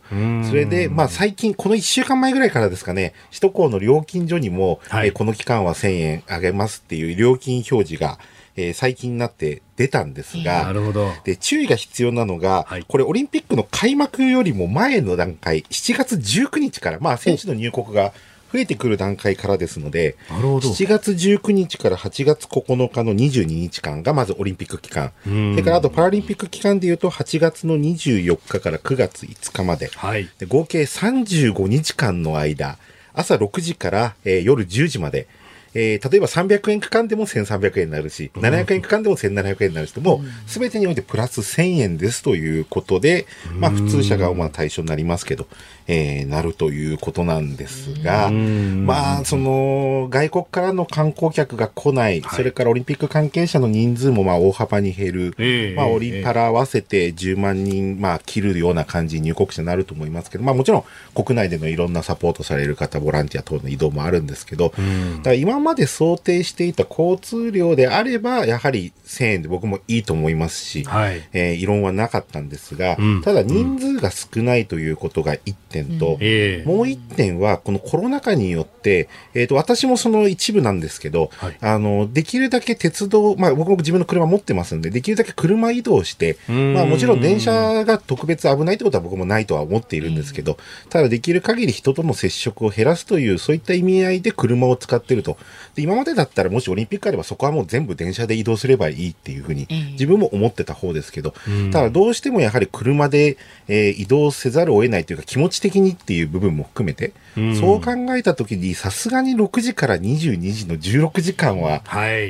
[0.50, 8.20] それで、まあ、最近、この1週間前ぐらいからですかね、首都高の料金所にも、はい、えこの期間は1000円上げますっていう料金表示が、
[8.58, 11.12] えー、最近になって出たんですが、なるほど。
[11.24, 18.14] で注意が必要なのが、はい、これオリンピックの開幕よりも前の段階、7月19日から、まあ選手の入国が
[18.52, 32.78] 増えてくる段階からですので、7月19日から8月9日の22日間がまずオリンピック期間、それからあとパラリンピック期間でいうと8月の24日から9月5日まで、はい、で合計35日間の間、
[33.14, 35.28] 朝6時から、えー、夜10時まで、
[35.74, 45.48] えー、例えば300円区間でも1300円になるし、700円区間でも1700円になる人も、すべてにおいてプラス1000円ですということで、まあ普通車が主な対象になりますけど、
[45.88, 64.76] えー、なるということなんですが、まあその外国からの観光客が来ない、それからオリンピック関係者の人数もまあ大幅に減る、まあオリパラ合わせて10万人まあ切るような感じに入国者になると思いますけど、まあもちろん国内でのいろんなサポートされる方、ボランティア等の移動もあるんですけど、だ
[65.24, 90.58] から今まで想定していた交通量であれば、やはり1000円で僕もいいと思いますし、はい、えー、異論はなかったんですが、うん、ただ人数が少ないということが1点と、うん、もう1点は、このコロナ禍によって、えっ、ー、と、私もその一部なんですけど、はい、あの、できるだけ鉄道、まあ僕も自分の車持ってますんで、できるだけ車移動して、まあもちろん電車が特別危ないってことは僕もないとは思っているんですけど、
[90.90, 95.38] ただできる限り人との接触を減らすという、そういった意味合いで車を使ってると。
[95.76, 101.34] で今までだったらもしオリンピックあればそこはもう全部電車で移動すればいいっていうふうに自分も思ってた方ですけど、
[101.72, 107.14] ただどうしてもやはり車で、えー、移動せざるを得ないというか気持ち的にっていう部分も含めて、
[107.60, 111.82] そう考えた時にさすがに6時から22時の16時間は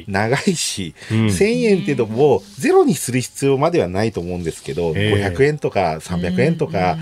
[0.07, 6.97] 長いし、はい、1000円っていうのもゼロにする必要まではないと思うんですけど、えー、500円とか300円とか、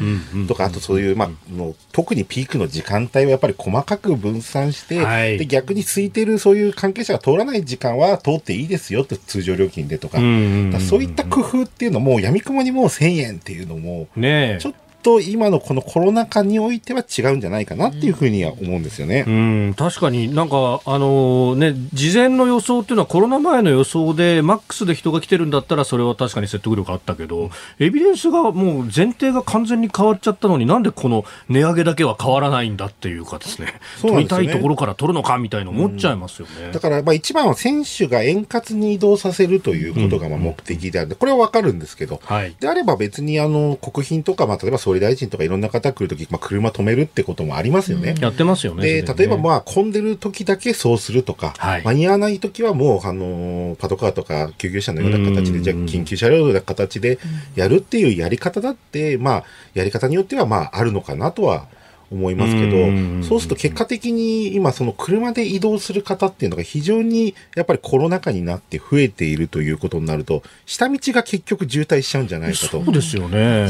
[0.47, 10.17] とかあとそういう、まあ、の特にピークの時間帯はやっぱり細かく分散して、はい、で逆に空いてるそういう関係者が通らない時間は通っていいですよって通常料金でとか,、
[10.79, 14.84] そういった工夫っていうのもやみくもにもう1000円っていうのも、ね、ちょっと
[15.21, 19.25] 今のこのコロナ禍においては違うんじゃないかなっていうふうには思うんですよね。
[19.27, 20.33] うん、確かに。
[20.33, 34.11] なんか、あのー、ね、事前の予想っていうのはコロナ前の予想でマックスで人が来てるんだったらそれは確かに説得力あったけど、エビデンスがもう前提が完全に変わっちゃったのになんでこの値上げだけは変わらないんだっていうかですね、すね。
[34.11, 36.65] 取りたいところから取るのかみたいな思っちゃいますよね。
[36.65, 48.15] うん、だからまあ一番は選手が円滑に移動させるということがまあ目的である、これはわかるんですけど、はい、であれば別にあの国賓とか、まあ、例えば総理大臣とかいろんな方来るとき、まあ、車止めるってこともありますよね。
[48.19, 49.01] やってますよね。
[49.01, 57.19] で、例えばまあ混んでる時だけそうするとか、はい、間に合わない時はもう、あのパトカーとか救急車のような形で、じゃ緊急車両のような形で
[57.55, 61.67] やるっていうやり方だって、まあ、やり方によってはまああるのかなとは
[62.11, 62.69] 思いますけ
[63.21, 72.83] ど、そうすると結果的に今その車で移動する方っていうのが非常にやっぱりコロナ禍になって増えているということになると、下道が結局渋滞しちゃうんじゃないかと。
[72.83, 73.67] そうですよね。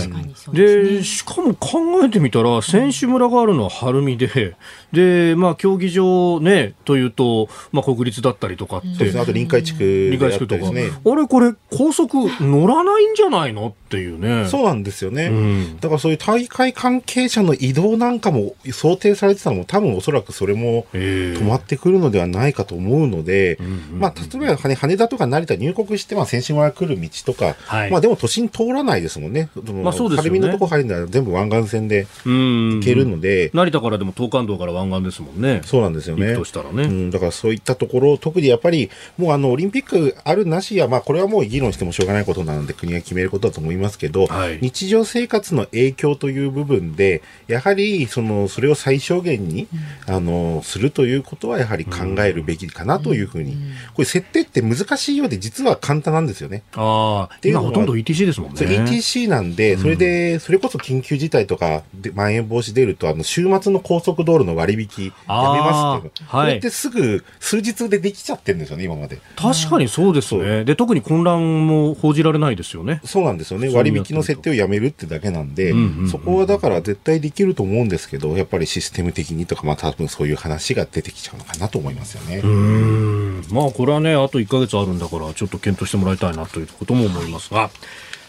[0.54, 4.56] で、しかも考えてみたら、選手村があるのは晴海で、
[4.92, 9.18] で、まあ競技場ね、というと、まあ国立だったりとかって。
[9.18, 10.72] あと臨海地区、臨海地区とか。
[10.72, 14.48] ね、あれこれ高速乗らないんじゃないのっていうね。
[14.48, 15.26] そうなんですよね。
[15.26, 23.58] うん、だからそういう大会関係者の移動なんかも想定されてたのも多分おそらくそれも止まってくるのではないかと思うので、
[23.92, 29.50] まあ、例えば羽田とか成田入国して、まあ、選手村来る道とか、はい、まあでも都心通らないですもんね。
[29.84, 30.40] まあそうですよね。
[30.40, 33.52] のとこ入るなら全部湾岸線で行けるので。
[33.54, 35.62] 成田からでも東関道から湾岸ですもんね。
[35.66, 36.36] そうなんですよね。
[36.36, 37.12] としたらね、うん。
[37.12, 49.68] だからそういったところ、特にやっぱり、もうあの、オリンピックあるなしや、まあこれはもう議論してもしょうがないことなので国が決めることだと思いますけど、はい、日常生活の影響という部分で、やはり、その、それを最小限に、
[50.08, 56.64] うん、あの、するということはやはり考えるべきかなというふうに、うん、これ設定って難しいようで実は簡単なんですよね。
[56.76, 58.56] ああ、今ほとんど ETC ですもんね。
[58.58, 69.20] ETC なんで、それで、それこそ緊急事態とかで、まん延防止出ると、あの、週末の高速道路の割引やめますけど、はい、これってすぐ数日でできちゃってるんですよね、今まで。
[69.36, 70.64] 確かにそうですね。
[70.64, 73.02] で、特に混乱も報じられないですよね。
[73.04, 73.68] そうなんですよね。
[73.76, 75.74] 割引の設定をやめるってだけなんで、
[76.10, 82.38] そこはだから絶対できると思うんですけど、やっぱりシステム的にとか、まあ多分そういう話が出てきちゃうのかなと思いますよね。
[82.38, 83.46] うん。
[83.50, 87.70] まあこれはね、あと1か月あるんだから、ちょっと検討してもらいたいなということも思いますが。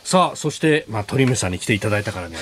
[0.07, 2.37] さあそして、まあ、鳥海さんに来ていただいたからね、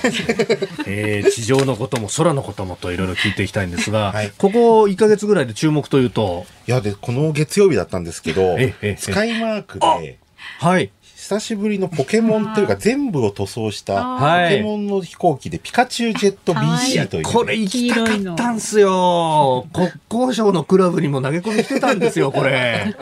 [0.85, 6.45] えー、地上のことも空のこともといろいろ聞いていきたいんですが、はい、ここ1か月ぐらいで注目というと？
[6.69, 8.59] いやでこの月曜日だったんですけど
[8.99, 10.19] スカイマークで
[10.59, 10.91] はい
[11.25, 19.67] 久しぶりのポケモンというか全部を塗装したポケモンの飛行機でピカチュウジェット BC という、これ行きたかったんすよ。
[19.73, 22.95] 国交省のクラブにも投げ込みしてたんですよこれ。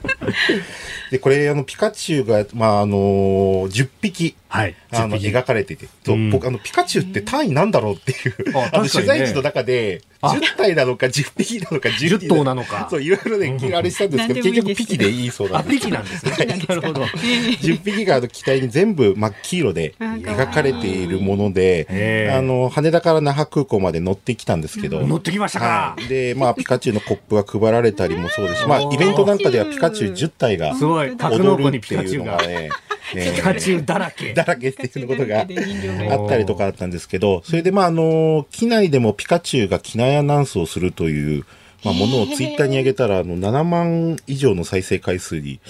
[1.12, 8.34] でこれあのピカチュウが、まああのー、10匹はい、あの描かれてて、うん、僕あのピカチュウって単位なんだろうっていう、
[8.72, 12.86] あの取材時の中で10体なのか10匹なのか 10, 10頭なのか。
[12.90, 16.32] そういろいろねあれしたんですけど結局ピキでいいそうなんですピキなんですね、
[16.68, 17.02] なるほど。
[17.02, 32.70] 10匹があの機体に全部真っ黄色で描かれているものであの羽田から那覇空港まで乗ってきたんですけど、乗ってきましたか、はい、でまあピカチュウのコップが配られたりもそうですしまあイベントなんかではピカチュウ10体が踊るっていうのがねね、
[33.12, 34.32] ピカチュウだらけ。
[34.32, 41.44] だらけっていうことがあったりとかあったんですけど、それでまああの、機内でもピカチュウが機内アナウンスをするという、
[41.84, 45.60] まあ、ものをツイッターに上げたら、あの、7万以上の再生回数に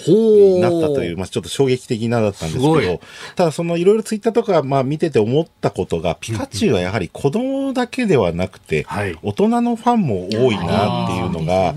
[0.61, 3.01] なったという、まあ、ちょっと衝撃的なだったんですけど、
[3.35, 8.85] ただ、その、いろいろツイッターとか、まあ、見てて思ったことが、ピカチュウはやはり子供だけではなくて、
[9.23, 11.73] 大人のファンも多いなっていうのが、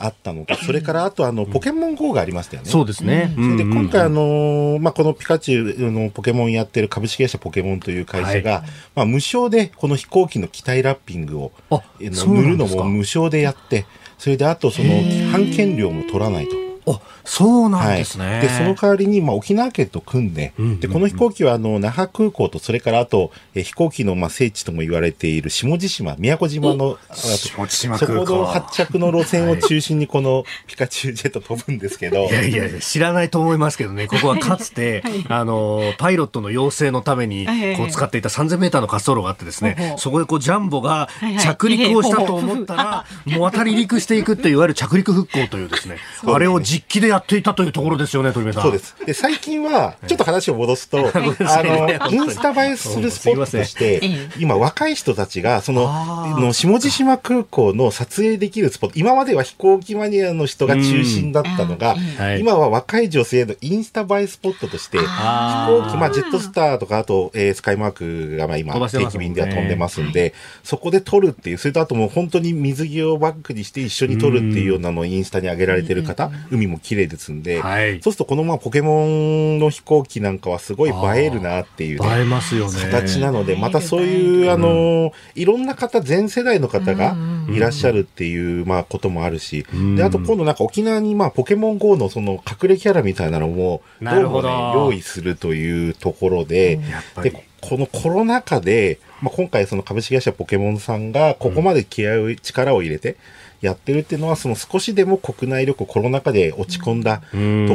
[0.00, 2.68] あったのと、それからあとあの、ポケモン GO がありましたよね。
[2.68, 3.32] そうですね。
[3.34, 11.52] それで今回あの、まあ、このピカチュウのポケモンやってる株式会社ポケモンという会社が、まあ、無償でこの飛行機の機体ラッピングを
[12.00, 12.08] 塗
[12.42, 13.86] るのも無償でやって、
[14.18, 14.88] それであとその
[15.32, 16.56] 版権料も取らないと。
[16.86, 17.00] あ
[17.30, 18.24] そうなんですね。
[18.26, 32.26] はい、で、その代わりに、まあ、沖縄県と組んで、うんうんうん、で、この飛行機は、あの、那覇空港と、それからあと、え飛行機の、まあ、聖地とも言われている下地島、宮古島の、下地島そこの発着の路線を中心に、このピカチュウジェット飛ぶんですけど。
[32.26, 41.08] いやいや、知らないと思いますけどね、ここはかつて、 はい、あの、パイロットの養成のために、こう使っていた3000メーターの滑走路があってですね、そこでこう、ジャンボが
[41.40, 48.52] 着陸をしたと思ったら、 もう渡り陸していくっていわゆる着陸復興というですね、 あれを実機でやっていたというところですよね、さん。
[48.52, 48.96] そうです。
[49.06, 54.00] で、最近は、ちょっと話を戻すと、 あの、インスタ映えするスポットとして、
[54.38, 61.96] 今若い人たちが、その、の下地島空港の撮影できるスポット、今までは飛行機マニアの人が中心だったのが、
[62.38, 82.78] 今は若い女性のインスタ映えスポットとして、飛行機、まあ、ジェットスターとか、あと、えー、スカイマークが、まあ、今、定期便では飛んでますんで、そこで撮るっていう、それとあともう本当に水着をバックにして一緒に撮るっていうようなのをインスタに上げられてる方、海も綺麗ですんで、はい、そうするとこのままポケモンの飛行機なんかはすごい映えるなっていう、ね、映えますよね。
[82.80, 87.16] 形なのでまたそういう、あのいろんな方全世代の方が
[87.48, 94.10] いらっしゃるっていう、まあ、こともあるし、であと今度なんか沖縄に、まあ、ポケモン GO のその隠れキャラみたいなのもど。
[94.10, 96.80] うも、ね、用意するというところで
[97.22, 97.30] で
[97.60, 103.16] このコロナ禍で、まあ、今回その株式会社ポケモンさんがここまで気合を、力を入れて、
[103.60, 107.26] やってるっていうのは、その少しでも国内旅行、コロナ禍で落ち込んだと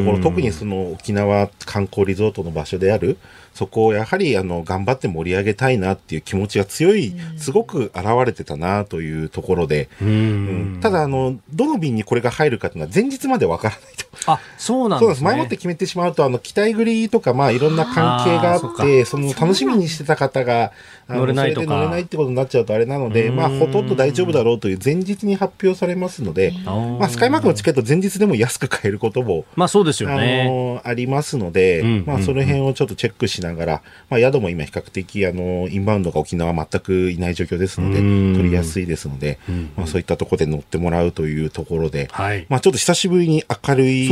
[0.03, 3.17] ころ、特にその沖縄観光リゾートの場所である、
[3.56, 14.06] そこをやはりあの頑張って盛り上げたいなっていう気持ちが強い、すごく現れてたなというところで、うん、ただあの、どの便にこれが入るかというのは前日までわからないと。
[14.28, 15.26] あ、そうなんですね。
[15.26, 20.72] 前もって決めてしまうと、あの、機体繰りとか、まあ、いろんな関係があって、その、楽しみにしてた方が、
[21.08, 21.68] 乗れないとか。
[21.68, 30.43] 乗れないってことになっちゃうとあれなので、まあ、ほとんど大丈夫だろうという前日に発表されますので、まあ、スカイマークのチケット前日でも安く買えることも、まあ、そうですよね。
[30.43, 39.39] あの、ありますので、まあ、その辺をちょっとチェックしながら、まあ、宿も今比較的、あの、インバウンドが沖縄全くいない状況ですので、取りやすいですので、
[39.75, 44.09] まあ、そういったところで乗ってもらうというところで、はい、まあ、ちょっと久しぶりに明るい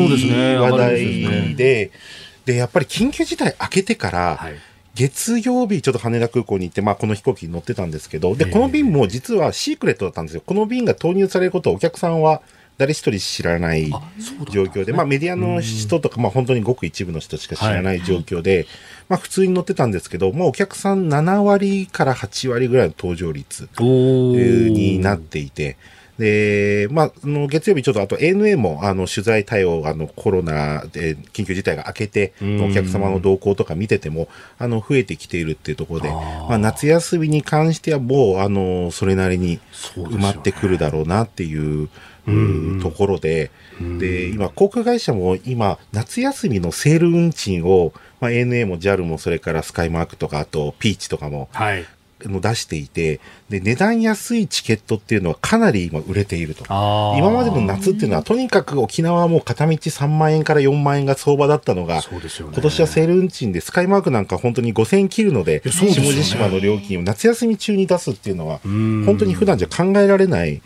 [0.57, 1.91] 話題で、
[2.45, 4.53] で、やっぱり緊急事態明けてから、はい。
[4.95, 10.43] 月曜日、ちょっと羽田空港に行って、まあ、この飛行機に乗ってたんですけど、で、この便も実はシークレットだったんですよ。
[10.45, 12.43] この便が投入されることをお客さんは
[12.83, 13.89] 誰一人知らない
[14.51, 18.67] 状況で、ね、まあメディアの人とか、まあ本当にごく一部の人しか知らない状況で、はい、
[19.09, 25.77] まあ普通に乗ってたんですけど、もうお客さん7割から8割ぐらいの搭乗率になっていて、
[26.17, 34.27] で、まあ、の月曜日ちょっとあと ANA もあの取材対応、あのコロナで緊急事態が明けて、お客様の動向とか見てても、
[34.59, 36.13] あの増えてきているっていうところで、あ
[36.49, 39.59] まあ、夏休みに関してはもう、あの、それなりに
[39.95, 41.89] 埋まってくるだろうなっていう。
[42.27, 43.51] うところで、
[43.99, 51.85] で、今、航空会社も今、夏休みのセール運賃を、まあ、ANA も JAL もそれからスカイマークとか、あとピーチとかも、はい、
[52.29, 53.19] の出していて、
[53.49, 56.63] で、値段安いチケットっていうのはかなり今売れていると。
[57.17, 70.61] 今までの夏っていうのは、とにかく沖縄はもう片道3万円から4万円が相場だったのが、ね、今年はセール運賃でスカイマークなんか本当に5000円切るので、でね、下地島の料金を夏休み中に出すっていうのは、本当に普段じゃ考えられない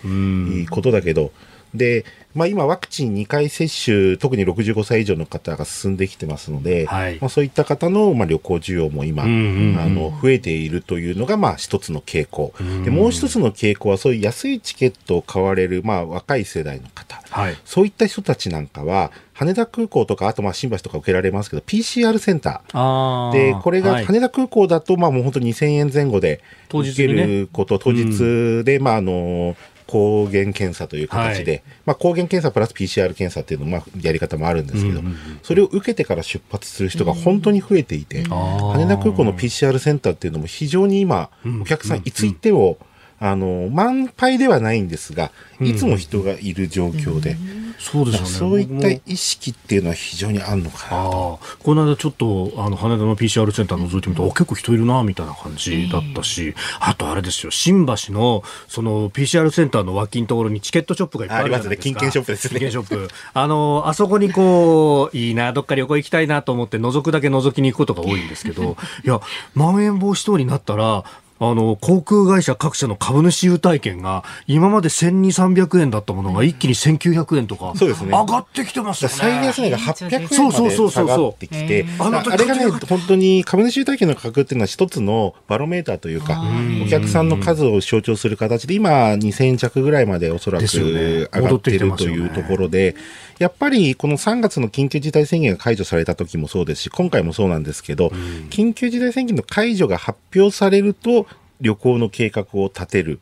[0.70, 1.32] ことだけど、
[1.74, 2.06] で、
[2.38, 12.54] まあ、今、ワクチン2回接種、特に65歳以上の方が進んできてますので、はい、まあ、そういった方の、まあ、旅行需要も今、あの増えているというのが、まあ、一つの傾向、
[12.84, 23.32] でもう一つの傾向は、そういう安いチケットを買われる、まあ、若い世代の方、はい、そういった人たちなんかは、羽田空港とか、あとまあ新橋とか受けられますけど、PCR センター。
[23.32, 26.42] で、これが羽田空港だと、まあもう本当に2000円前後で
[26.74, 28.24] 受けること、当日,、当
[28.62, 29.56] 日で、まああの、
[29.88, 41.30] 抗原検査という形で、はい、まあ、抗原検査プラス PCR 検査っていうのまあやり方もあるんですけど、うんうんうん、それを受けてから出発する人が本当に増えていて、うん、羽田空港の PCR センターっていうのも非常に今、
[41.62, 42.02] お客さん。
[42.06, 42.78] いつ行っても、
[43.20, 47.68] あの、満杯ではないんですが、いつも人がいる状況で、うん。
[47.80, 48.28] そうですよね。
[48.28, 62.00] そういった意識っていうのは非常にあるのかなこの間ちょっと、あの、羽田の PCR センター覗いてみると、結構人いるな、みたいな感じだったし、あとあれですよ、新橋の、その PCR センターの脇のところにチケットショップがいっぱいあるじゃないですか。
[62.00, 62.50] ありますね、金券ショップですね。
[62.52, 63.10] 金券ショップ。
[63.34, 69.22] あの、あそこにこう、いいな、どっか旅行行きたいなと思って、覗くだけ覗きに行くことが多いんですけど、 いや、
[69.56, 71.04] まん延防止等になったら、
[71.40, 78.12] あの、航空会社各社の株主優待券が、今まで1200、300円だったものが一気に1900円とか、そうですね。
[78.12, 79.16] 上がってきてますよね。
[79.16, 86.42] 最安値が800円まで下がってきて、あれがね、本当に株主優待券の価格っていうのは一つのバロメーターというか、
[86.86, 92.96] お客さんの数を象徴する形で、今2000円弱ぐらいまでおそらく上がっているというところで、
[93.40, 98.08] やっぱりこの3月の緊急事態宣言が解除された時もそうですし、今回もそうなんですけど、
[98.50, 101.28] 緊急事態宣言の解除が発表されると、
[101.60, 103.20] 旅行の計画を立てる。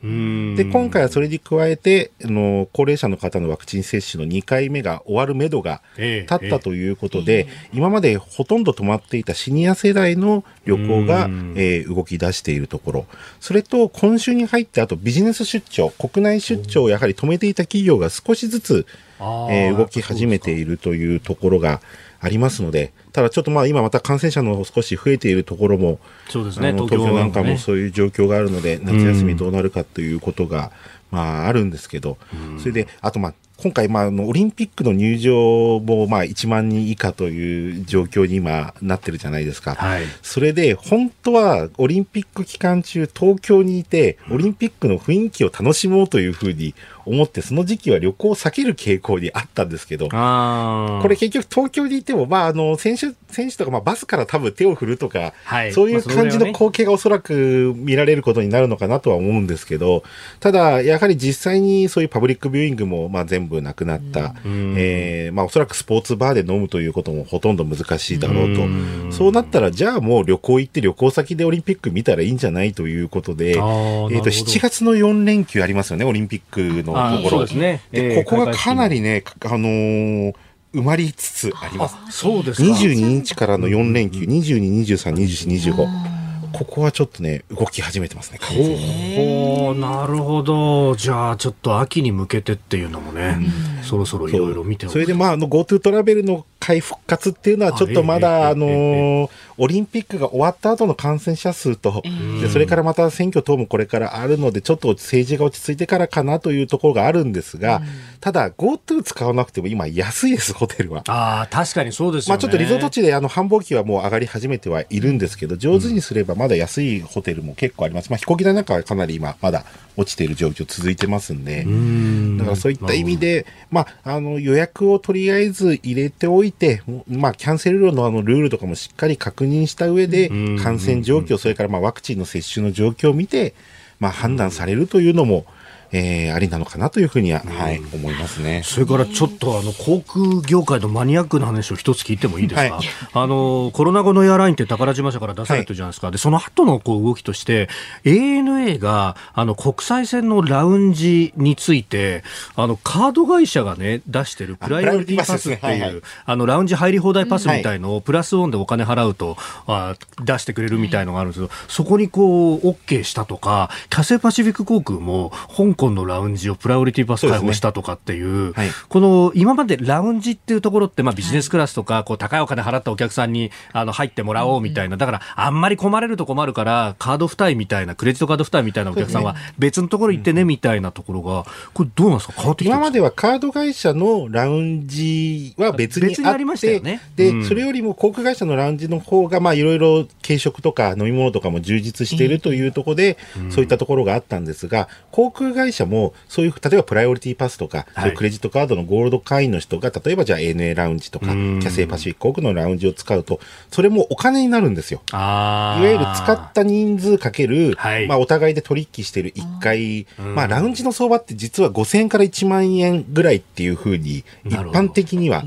[0.55, 13.05] で、今回はそれに加えて、あの、高齢者の方のワクチン接種の2回目が終わるめどが立ったということで、ええ今までほとんど止まっていたシニア世代の旅行が、えー、動き出しているところ。
[13.39, 18.85] それと、今週に入って、あとビジネス出張、国内出張をやはり止めていた企業が少しずつ、
[19.19, 21.81] えー、動き始めているというところが、
[22.25, 30.71] ありますので、ただちょっとまあ今また感染者の少し増えているところも、そうですね、東京なんかもそういう状況があるので、夏休みどうなるかということが、
[31.11, 32.17] まああるんですけど、
[32.57, 46.75] それで、あとまあ今回、まあ、のオリンピックの入場もまあ1万人以下という状況に今なってるじゃないですか、はい、それで本当はオリンピック期間中、東京にいて、オリンピックの雰囲気を楽しもうというふうに
[47.05, 60.03] 思って、その時期は旅行を避ける傾向にあったんですけど、これ結局東京にいても、まあ、あの選手選手とか、まあ、バスから多分手を振るとか、はい、そういう感じの光景がおそらく見られることになるのかなとは思うんですけど、
[60.39, 77.45] ただ、やはり実際にそういうパブリックビューイングもまあ全部なくなった、うん、えー、まあ、おそらくスポーツバーで飲むということもほとんど難しいだろうと、うん、そうなったら、じゃあもう旅行行って旅行先でオリンピック見たらいいんじゃないということで、えー、と7月の4連休ありますよね、オリンピックのところ。
[77.45, 80.35] で、ねえー、ここがかなりね、あのー
[80.75, 81.95] 埋まりつつあります。
[82.09, 86.14] そうです22日からの4連休、22、23、24、25。
[86.55, 90.95] ここはちょっとね、動き始めてますね、ほう、なるほど。
[90.95, 93.37] じゃあ、ちょっと秋に向けてっていうのもね、
[93.77, 102.01] うん、そろそろいろいろ見てそれで、まあ、あの、GoTo トラベルの回復活っていうのは、ちょっとまだ、あのオリンピックが終わった後の感染者数と、
[102.41, 107.81] でそれからまた選挙等もこれからあるので、ちょっと政治が落ち着いてからかなというところがあるんですが、
[108.19, 111.03] ただ、GoTo 使わなくても今安いです、ホテルは。
[111.07, 112.35] ああ、確かにそうですよね。
[112.35, 118.09] まあちょっとリゾート地であの繁忙期はもう上がり始めてはいるんですけど、上手にすればまだ安いホテルも結構あります。
[118.09, 119.65] まあ飛行機代なんかはかなり今、まだ
[119.97, 122.37] 落ちている状況続いてますんで、ん。
[122.37, 130.29] だからそういった意味で、まあ、あの予約をとりあえず入れておいて、まあ、キャンセル料のあのルールとかもしっかり確認した上で、
[130.61, 133.53] 感染状況、それからまあワクチンの接種の状況を見て、
[133.99, 135.45] まあ、判断されるというのも、
[135.91, 138.61] えー、ありなのかなというふうには、はい、思いますね。
[138.63, 147.69] それからちょっとあの航空業界のマニアックな話を一つ聞いてもいいですか、はい、 あのコロナ後のエアラインって宝島社から出されてるじゃないですか、はい、でその後のこう動きとして
[148.03, 152.23] ANA があの国際線のラウンジについて
[152.55, 182.33] あのカード会社がね出してるプライオリティパスっていう、はいはい、あのラウンジ入り放題パスみたいのをプラスオンでお金払うと、あ出してくれるみたいのがあるんですけどそこにこう OK したとかキャセイパシフィック航空も香香のラウンジをプライオリティパス開放したとかっていう、うねはい、この今までラウンジっていうところって、まあ、ビジネスクラスとか、こう高いお金払ったお客さんにあの入ってもらおうみたいな、だからあんまり困れると困るから、カード付帯みたいな、クレジットカード付帯みたいなお客さんは別のところ行ってねみたいなところが、これどうなんですか？
[182.35, 203.39] 変わってき今まではカード会社のラウンジは別にあって、ましたよね、で、うん、それよりも航空会社のラウンジの方が、まあいろいろ軽食とか飲み物とかも充実しているというところで、うん、そういったところがあったんですが、航空会社もそういう、例えばプライオリティパスとか、はい、クレジットカードのゴールド会員の人が、例えばじゃあ ANA ラウンジとか、キャセイパシフィック航空のラウンジを使うと、
[203.71, 205.01] それもお金になるんですよ。
[205.11, 215.43] いわゆる使った人数かける、はい、まあお互いで取引してる1回、まあラウンジの相場って実は5000円から1万円ぐらいっていうふうに、一般的には、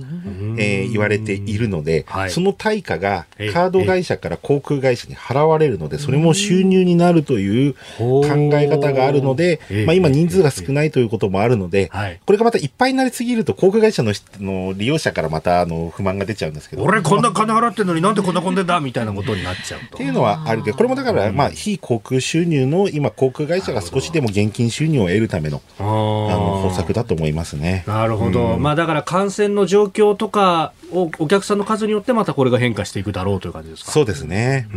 [0.59, 11.91] えー、言われているので、はい、その対価がカード会社から航空会社に払われるので、それも収入になるという考え方があるので、まあ今人数が少ないということもあるので、
[12.27, 16.85] これがまたいっぱいになりすぎると航空会社のの利用者からまたあの不満が出ちゃうんですけど。
[16.85, 19.97] 俺こんな金払ってんのになんでこんな混んでんだみたいなことになっちゃうと。
[19.97, 20.23] っていうの？
[20.23, 27.85] はあるけど、これもだから、まあ非航空収入の今航空会社が少しでも現金収入を得るためのあの方策だと思いますね。
[27.87, 28.59] なるほど。
[28.59, 33.93] まあだから感染の状況とかおお客さんの数によってまたこれが変化していくだろうという感じですか？
[33.93, 34.69] そうですね。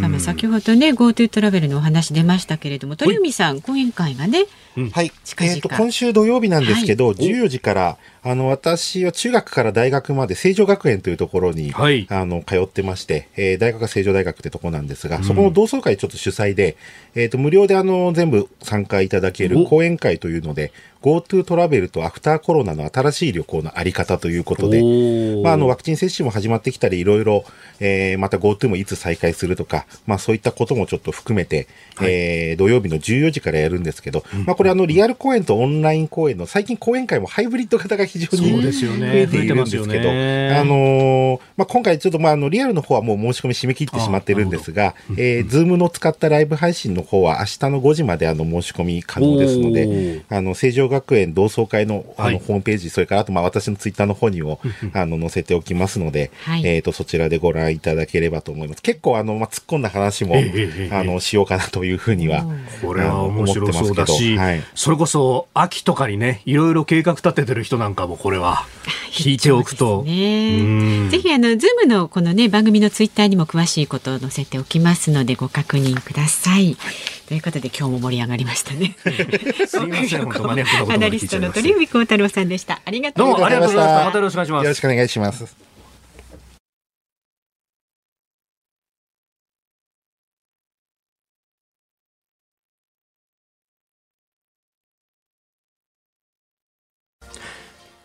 [0.00, 4.35] さあ先ほどね GoTo トラベルのお話出ましたけれども鳥海さん講演会がね、
[4.92, 5.56] はい、近々。
[5.56, 7.98] えーと、今週土曜日なんですけど、はい、14時から
[8.28, 16.76] あの私は中学から大学まで成城学園というところに、はい、あの通ってまして、えー、大学が成城大学ってとこなんですが、うん、そこの同窓会ちょっと主催で、
[17.14, 20.72] えーと、無料であの全部参加いただける講演会というので
[21.06, 24.82] GoTo トラベルとアフターコロナの新しい旅行のあり方ということで、
[25.40, 27.44] まあ、あのワクチン接種も始まってきたりいろいろ、
[27.78, 38.68] えー、また GoTo もいつ再開するとか、まあ、そういったこともちょっと含めて、はい、えー、土曜日の14時からやるんですけど、うん、まあ、これあのリアル公演とオンライン公演の最近講演会もハイブリッド型が非常に増
[39.06, 54.60] えているんですけど、ね、あのー、まあ、今回ちょっとまああのリアルの方はもう申し込み締め切ってしまってるんですが、えー、ズームの使ったライブ配信の方は明日の5時まであの申し込み可能ですので、あの成城学園同窓会のあのホームページ、それからあとまあ私のツイッターの方にも
[54.92, 58.82] あの載せておきますので、はい、えっ、とそちらでご覧いただければと思います。
[58.82, 60.36] 結構あのまあ突っ込んだ話も、
[60.90, 62.44] あのしようかなというふうには、
[62.82, 68.66] これは面白そうだし、はい、それこそ秋とかにねいろいろ計画立ててる人なんかもこれは
[69.12, 76.76] 聞いておくと、ね、ぜひあのズームのこのね番組のツイッターにも詳しいことを載せておきますのでご確認ください。
[77.26, 78.96] ということで今日も盛り上がりましたね。
[79.66, 82.80] すみません 本当マニアックなことアナリストの鳥海高太朗さんでした。
[82.84, 84.04] ありがとうございました。
[84.04, 84.64] またよろしくお願いします。
[84.64, 85.65] よろしくお願いします。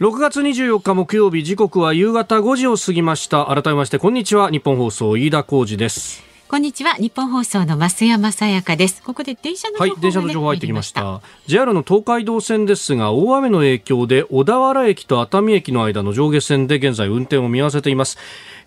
[0.02, 3.45] 6月24日木曜日時刻は夕方5時を過ぎました。
[3.45, 4.49] 改めましてこんにちは。
[4.49, 6.24] 日本放送飯田浩二です。
[6.47, 6.95] こんにちは。
[6.95, 9.04] 日本放送の増山さやかです。
[9.04, 11.22] ここで電車のね、はい電車の情報入ってきました。
[11.45, 18.18] JR の東海道線ですが大雨の影響で小田原駅と熱海駅の間の上下線で現在運転を見合わせています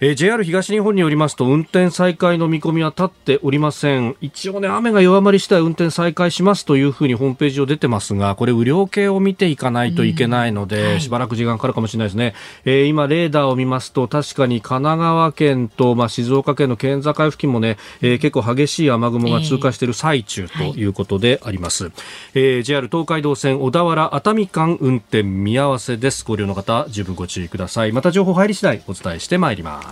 [0.01, 4.16] えー、JR 東日本によりますと運転再開の見込みは立っておりません。
[4.20, 10.90] 一応ね雨が弱まり次第運転再開しますというふうにホームページを出てますがこれ雨量計を見ていかないといけないので、うん。
[10.92, 12.34] はい、しばらく時間かかるかもしれないですね、
[12.64, 21.90] えー、今レーダーを見ますと確かに神奈川県と、まあ、静岡県の県境付近もね、えー、結構激しい雨雲が通過している最中ということであります、
[22.34, 26.24] えーはい、JR 東海道線小田原熱海間運転見合わせです。
[26.24, 27.92] ご利用の方十分ご注意ください。
[27.92, 29.84] また情報入り次第お伝えしてまいります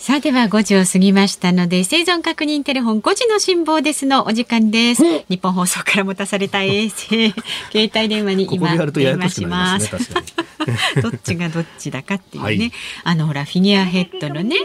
[0.00, 5.02] さあでは5時を過ぎましたので生存確認テレフォン5時の辛抱ですのお時間です。
[5.28, 7.34] 日本放送から持たされた衛星
[7.70, 9.90] 携帯電話に今電話します。
[11.02, 12.72] どっちがどっちだかっていうね、はい、
[13.04, 14.56] あのほらフィギュアヘッドのね。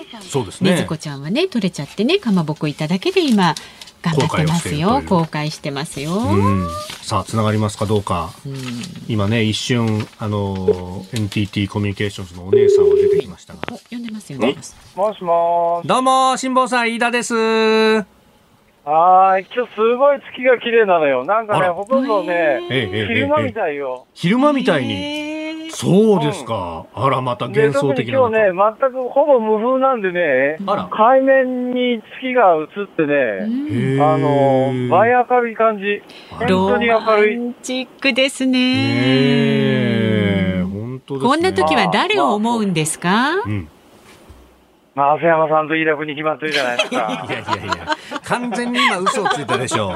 [0.61, 3.55] ねずこちゃんはね取れちゃってねかまぼこいただけで今
[4.11, 5.01] 頑張ってますよ。
[5.07, 6.11] 公開してますよ、
[7.01, 7.85] さあつながりますか？
[7.85, 8.49] どうか、う
[9.07, 13.59] 今ね一瞬あの NTT コミュニケーションズのお姉さんが出てきましたが。
[13.89, 14.55] 呼んでますよね。
[14.95, 17.33] もしもどうも辛坊さん飯田です。
[18.87, 21.25] はい、今日すごい月が綺麗なのよ。
[21.25, 24.05] なんかね、ほとんどね、昼間みたいよ。
[24.13, 25.44] 昼間みたいに。
[25.71, 26.85] そうですか。
[26.93, 28.17] あら、また幻想的な。
[28.19, 28.39] 今日ね、
[28.79, 30.57] 全くほぼ無風なんでね、
[30.91, 36.01] 海面に月が映ってね、あの、倍明るい感じ。
[36.31, 37.35] 本当に明るい。
[37.35, 39.65] ロマンチックですね。
[40.63, 43.67] 本当ですこんな時は誰を思うんですか、うん
[44.95, 46.95] 増山さんと飯田君に決まってるじゃないですか。
[46.95, 46.99] い
[47.33, 47.87] やいやいや、
[48.23, 49.95] 完全に今嘘をついたでしょう。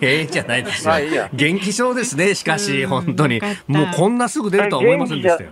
[0.00, 0.22] え？
[0.22, 0.90] えじゃないですよ。
[0.90, 3.40] まあいいや元気そうですね、しかし、本当に。
[3.66, 5.50] もうこんなすぐ出るとは思いませんでしたよ。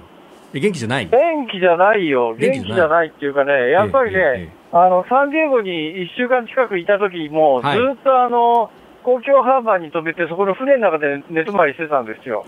[0.55, 1.09] 元気じゃない？
[1.09, 2.35] 元気じゃないよ。
[2.39, 3.09] 元気じゃない？
[3.09, 8.70] っていうかね、やっぱりね、あの、サンディエゴに1週間近くいた時も、ずっとあの、
[9.07, 12.45] 公共ハーバーに止めて、そこの船の中で寝泊まりしてたんですよ。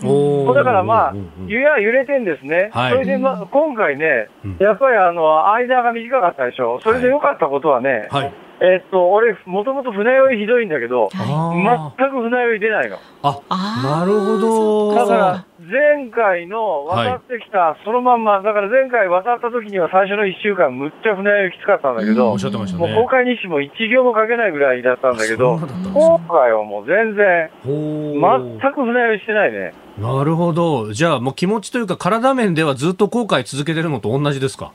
[0.53, 1.13] だからまあ、
[1.47, 2.69] 湯や揺れてんですね。
[2.73, 4.27] はい、それで、ま、今回ね、
[4.59, 6.81] やっぱりあの、間が短かったでしょ。
[6.83, 12.97] それで良かったことはね、はいえっと、俺、もともと船酔いひどいんだけど、全く船酔い出ないの。
[13.23, 13.39] あ、
[13.81, 14.95] なるほど。
[14.95, 22.87] だから、前回の渡ってきた、そのまんま、だから前回渡った時には最初の1週間、むっちゃ船酔いきつかったんだけど、おっしゃってましたね。
[22.93, 25.57] もう公開日誌も1行も書けないぐらいだったんだけど、
[25.93, 29.73] 今回はもう全然、全く船酔いしてないね。
[29.99, 30.91] なるほど。
[30.93, 34.71] じゃあもう気持ちというか体面ではずっと後悔続けてるのと同じですか？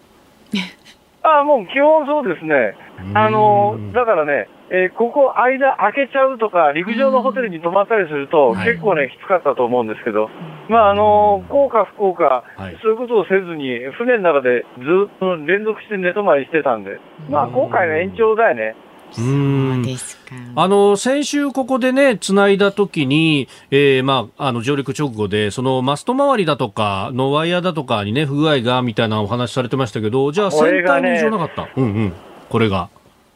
[1.26, 2.76] あもう基本そうですね。
[3.14, 10.30] あの、だからね、えー、ここ間開けちゃうとか、陸上のホテルに泊まったりすると、結構ね、きつかったと思うんですけど、
[10.68, 12.44] まあ、あの、幸か不幸か、
[12.82, 14.84] そういうことをせずに、船の中でず
[15.14, 16.98] っと連続して寝泊まりしてたんで、
[17.28, 18.74] まあ、今回の延長だよね。
[19.10, 20.34] そうですか。
[20.56, 31.62] あの、先週ここでね、繋いだ時に、えー、まあ、あの、上陸直後で、そのマスト周りだとか、のワイヤーだとかにね、不具合が、みたいなお話されてましたけど、じゃあ、先端に異常なかった？
[31.62, 32.12] ね、うんうん。
[32.48, 32.88] これが。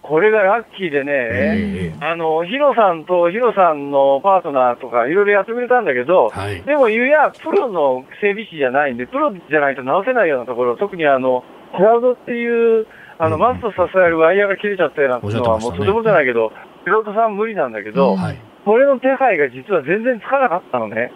[0.08, 11.44] これがラッキーでね、えー、あの、ヒロさんとヒロさんのパートナーとかいろいろやってくれたんだけど、はい、でも、ゆや、プロの整備士じゃないんで、プロじゃないと直せないようなところ、特にあの、
[11.76, 12.86] クラウドっていう、
[13.18, 16.52] あの、マスト支えるワイヤーが切れちゃったようなのは、もうとてもじゃないけど、
[16.84, 21.12] ピロートさん無理なんだけど、はい、それの手配が実は全然つかなかったのね。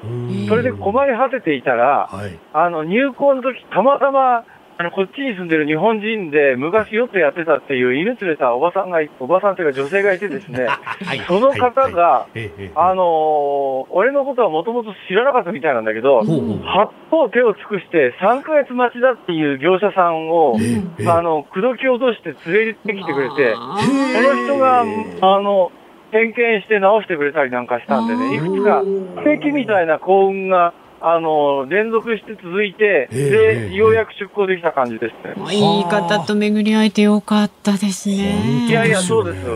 [0.48, 4.44] それで困り果てていたら、はい、あの、入校の時、たまたま、
[4.82, 10.66] あの、こっちに住んでる日本人で、昔よくやってたっていう犬連れたおばさんが、おばさんというか女性がいてですね、
[11.06, 12.26] はい、その方が、
[12.74, 16.22] あのー、俺のことはもともと知らなかったみたいなんだけど、
[16.64, 20.56] 八方手を尽くして3ヶ月待ちだっていう業者さんを、
[21.06, 23.60] あの、口説き落として連れてきてくれて、そ
[24.34, 25.70] の人が、あの、
[26.10, 28.82] 点検して直してくれたりなんかしたんでね、いくつか
[29.22, 30.74] 奇跡みたいな幸運が
[31.04, 35.54] あの、連続して続いて、で、ようやく出航できた感じですね。
[35.54, 38.66] いい方と巡り会えてよかったですね。
[38.68, 39.46] いやいや、そうです。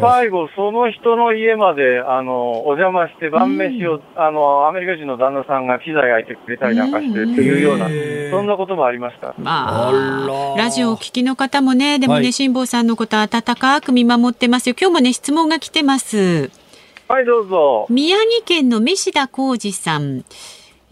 [0.00, 7.86] 最後、その人の家まで、あの、お邪魔して晩飯を、あの、アメリカ人の旦那さんがピザ焼いてくれたりなんかして、っていうような、
[8.30, 9.34] そんなこともありました。
[9.38, 14.74] まあ、ラジオをお聞きの方もね、でもね、辛、坊、さんのこと温かく見守ってますよ。
[14.78, 16.63] 今日もね、質問が来てます。
[17.06, 17.86] はい、どうぞ。
[17.90, 20.24] 宮城県の飯田浩二さん。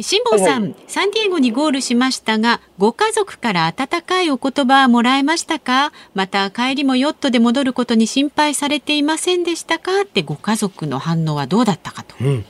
[0.01, 5.93] 辛坊さん、はい、サンディエゴにゴールしましたが、ご家族から温かいお言葉はもらえましたか？
[6.15, 10.03] また帰りもヨットで戻ることに心配されていませんでしたか？
[10.03, 12.15] ってご家族の反応はどうだったかと。
[12.21, 12.45] うん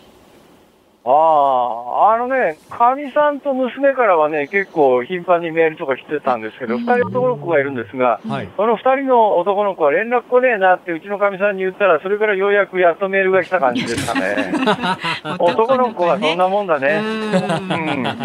[1.04, 14.52] ああ、あのね、かみさんと娘からはね、結構頻繁にメールとか来てたんですけど、二人男の子がいるんですが、はい、その二人の男の子は連絡来ねえなってうちのかみさんに言ったら、それからようやくやっとメールが来た感じですかね。
[15.40, 17.00] 男の子はそんなもんだね。
[17.02, 18.16] うん、な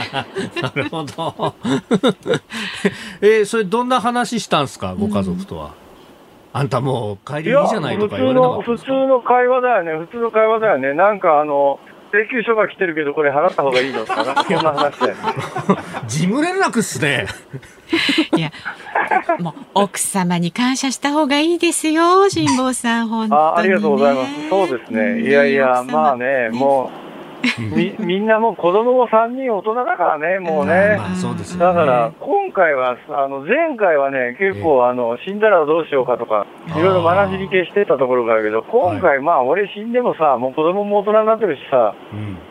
[0.76, 1.56] るほど。
[3.22, 3.88] えー、それどん。
[3.88, 4.68] な話したん。
[4.68, 5.72] すか、ご家族とは。
[6.54, 6.70] あん。
[6.70, 10.94] たもう帰りいいじゃないとか言われなかった普通の会話だよね、普通の会話だよね。
[10.94, 11.20] なん。
[11.20, 11.80] かあの、
[12.12, 14.06] 請求書が来てるけど、これ払った方がいいの？
[14.06, 15.22] かな、そんな話だよね。
[16.08, 17.28] 事務連絡っすね。
[18.36, 18.52] いや、
[19.40, 23.58] もう奥様に感謝した方がいいですよ、辛坊さん、本当に、ね、あ。
[23.58, 24.50] ありがとうございます。
[24.50, 25.22] そうですね。
[25.22, 27.07] いやいや、まあね、もう。
[27.60, 30.96] みみんなもう子供も3人大人だからね、もうね。
[30.98, 41.94] まあそうですね、だから、今回は、あの、前回はね、結構、あの、死んだらどうしようかとか、いろいろ学びに系してたところがあるけど、今回、まあ、俺死んでもさ、もう子供も大人になってるしさ、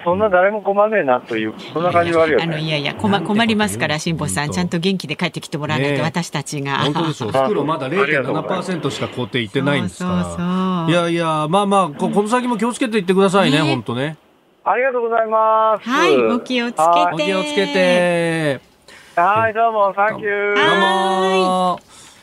[0.05, 2.45] そんな誰も困んねえなという、そんな感じはあるよね。
[2.45, 6.79] あの、いやいや、困困りますから、辛坊さん、ちゃんと元気で帰ってきてもらわないと、私たちが。
[6.79, 7.31] 本当ですよ。
[7.31, 10.87] 袋まだ0.7%しか工程いってないんですから。
[10.89, 14.17] いやいや、まあまあ、この先も気をつけていってくださいね、本当ね。
[14.69, 15.89] ありがとうございます。
[15.89, 16.91] はい、お気をつけて。
[17.13, 18.61] お気をつけて。
[19.15, 20.57] はい、どうも、サンキュー。
[20.57, 21.81] どうも。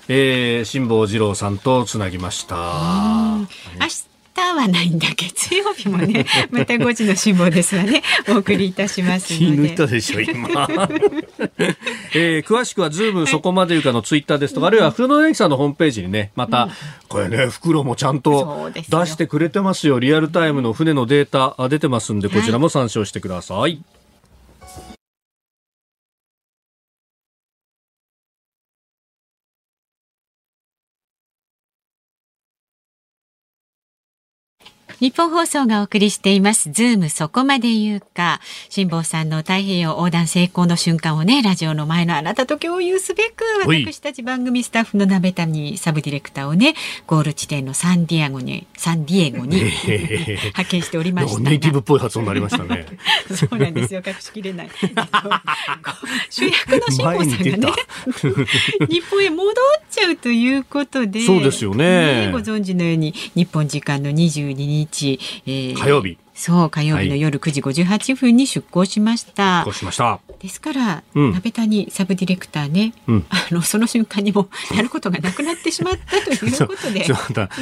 [0.09, 2.55] えー、辛坊治郎さんとつなぎました。
[3.79, 4.12] 明日
[4.53, 8.03] はないんだ月曜日もね また5時の辛抱ですわね。
[8.29, 10.49] お送りいたします気抜いたでしょ今、
[12.13, 16.69] えー、詳しくはズームそこまで言うかのツイッターですとか、あるいはフードエキさんのホームページにねまた、
[17.07, 19.99] これね袋もちゃんと出してくれてますよ。
[19.99, 23.81] リアルタイムの船のデータ出てますんでこちらも参照してください
[34.99, 36.71] ニッポン放送がお送りしています。
[36.71, 38.39] ズームそこまで言うか。
[38.69, 46.75] 辛坊さんの太平洋横断成功の瞬間をね、ラジオの前のあなたと共有すべく、私たち番組スタッフの鍋谷サブディレクターをね、
[47.07, 52.85] ゴール地点のサンディエゴに、サンディエゴに 派遣しておりましたネイティブっぽい発音になりましたね。
[53.33, 54.01] そうなんですよ。
[54.05, 54.69] 隠しきれない。
[56.29, 57.73] 主役の辛坊さんがね、
[58.89, 59.53] 日本へ戻っ
[59.89, 62.27] ちゃうということで、そうですよね。
[62.27, 69.59] ねご存知のように、日本時間の22日日、えー、火曜日そう火曜日の夜9時58分に出港しました。
[69.61, 70.19] 出港しました。
[70.39, 77.05] ですから、うん、鍋谷サブディレクターね、うん、あのその瞬間にも やることがなくなってしまったということで、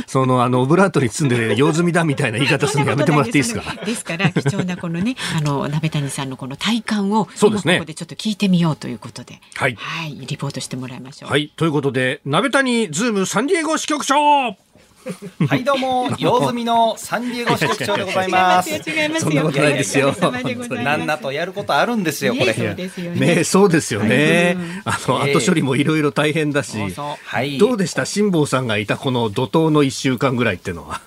[0.07, 3.61] そのあのオブラートに包んで用済みだみたいな言い方するのやめてもらっていいですか。
[3.85, 11.29] ですから貴重なこのねあの鍋谷さんのこの体感をそうですねここでちょっと聞いてみようということで、はい、はい、リポートしてもらいましょう。
[11.29, 14.55] はいということで鍋谷ズームサンディエゴ支局長。
[15.47, 18.69] はいどうも用済みのサンディエゴ支局長でございます。
[18.69, 18.75] 違
[19.05, 20.15] いますそんなことないですよ。
[20.83, 22.53] なんなとやることあるんですよこれ。
[23.15, 24.57] ねそうですよね。
[24.85, 26.77] あの後処理もいろいろ大変だし。
[27.23, 27.57] はい。
[27.57, 28.05] どうでした？
[28.05, 31.01] 辛坊さんがいたこの怒涛の一週間ぐらいっていうのは。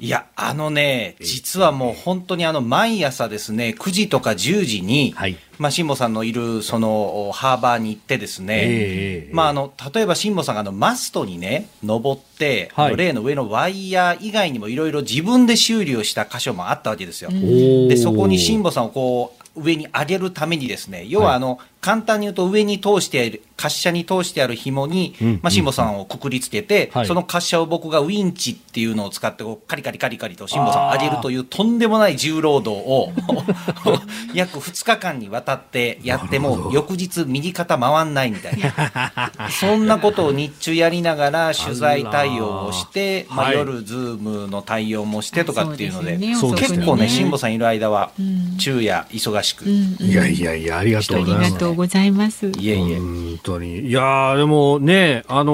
[0.00, 17.30] いや、あのね、実はもう本当にあの、毎朝ですね、9時とか10時に、はい、まあ、辛坊さんのいる、その、ハーバーに行ってですね、えー、まあ、あの、例えば辛坊さんがあの、マストにね、登って、はい、例の上のワイヤー以外にもいろいろ自分で修理をした箇所もあったわけですよ。
[17.30, 33.12] で、そこに辛坊さんをこう、上に上げるためにですね、要はあの、簡単に言うと上に通している、滑車に通してある紐に、まあ、辛坊さんをくくりつけて、その滑車を僕がウィンチっていうのを使ってこう、カリカリカリカリと辛坊さんを上げるというとんでもない重労働を
[34.34, 39.32] 約2日間にわたってやっても、翌日右肩回んないみたいな。
[39.50, 48.10] そんなことを日中やりながら 取材対応をして、まあ、夜ズームの対応もしてとかっていうので、結構ね、辛坊さんいる間は、
[48.58, 49.64] 昼夜忙しく。
[49.68, 51.67] いやいやいや、ありがとうございます。
[51.68, 52.48] とうございます。
[52.58, 52.96] いえいえ。
[52.96, 53.80] 本当に。
[53.80, 55.52] いやでもね、あの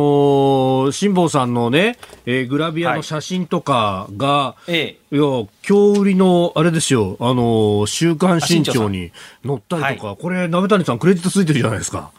[0.88, 5.22] ー、辛坊さんのね、えー、グラビアの写真とかが、はい、ええ、いや、
[5.68, 9.12] 今日売りの、あれですよ、あのー、週刊新潮に
[9.44, 12.12] 載ったりとか、はい、これ、鍋谷さんクレジットついてるじゃないですか。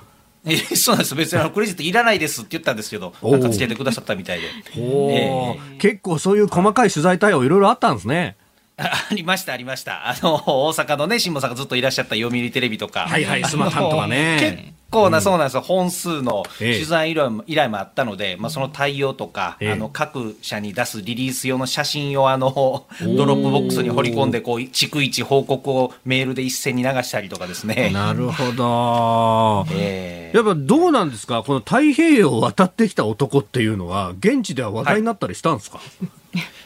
[0.48, 4.48] えそうなんです別にあのクレジットいらないですって言ったんですけど、なんかつけてくださったみたいで。
[4.78, 8.36] えー、結構そういう細かい取材対応いろいろあったんですね。
[8.78, 10.10] ありました、ありました。
[10.10, 10.36] あの、
[10.68, 13.08] 大阪のね、辛坊さんがずっといらっしゃった読売テレビとか。
[13.08, 14.38] はいはい、す・またんとかね。
[14.40, 15.62] 結構な、そうなんですよ。
[15.62, 27.90] 本数の取材依頼も,、依頼もあったので、まあ、その対応とか、あの、各社に出すリリース用の写真を、あの、 ドロップボックスに放り込んで、こう、逐一報告をメールで一斉に流したりとかですね。
[27.94, 29.66] なるほど。
[29.76, 31.44] えー、やっぱどうなんですか？
[31.44, 36.08] この太平洋を渡ってきた男っていうのは、現地では話題になったりしたんですか、はい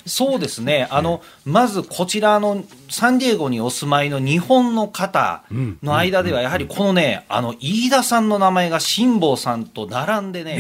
[0.06, 10.60] そうですね、あのまずこちらのサンディエゴにお住まいの日本の方の間では、やはりこのね、あの飯田さんの名前が辛坊さんと並んでね、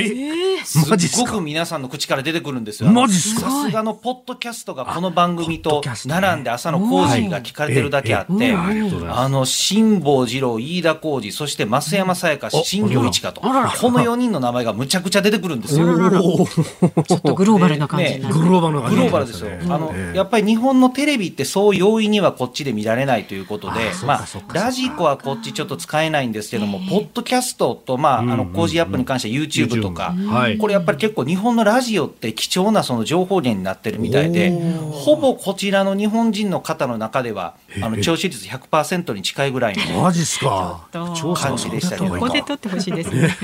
[0.64, 2.90] すっごく皆さんの口から出てくるんですよ。
[3.10, 15.88] さすがのポッドキャストがこの番組と並んで朝の工事が聞かれてるだけあって、あの辛坊治郎、飯田浩二、そして増山さやか、新庄一華と、この4人の名前がむちゃくちゃ出てくるんですよ。
[15.88, 18.96] ちょっとグローバルな感じになグローバルな感じ。
[18.96, 19.50] グローバルですよ。
[19.64, 27.39] あの、やっぱり日本のテレビってそう容易にはこっちで見られないということで、まあ、ラジコはこっちちょっと使えないんですけども、ポッドキャスト
[27.86, 30.16] と、まあ、あの、工事アップに関しては YouTube とか、
[30.60, 34.52] これやっぱり結構日本のラジオって貴重なその情報源になってるみたいで、
[34.92, 40.02] ほぼこちらの日本人の方の中では、あの、聴取率100%に近いぐらいの。
[40.02, 40.88] マジっすか。
[40.92, 42.12] 感じでしたけど。
[42.12, 43.36] ここで撮ってほしいですね。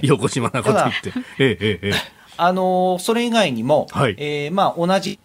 [0.02, 1.12] 横島なこと言って。
[1.38, 2.24] ええええ。
[2.36, 5.18] あのそれ以外にも、はい、えー、まあ、同じ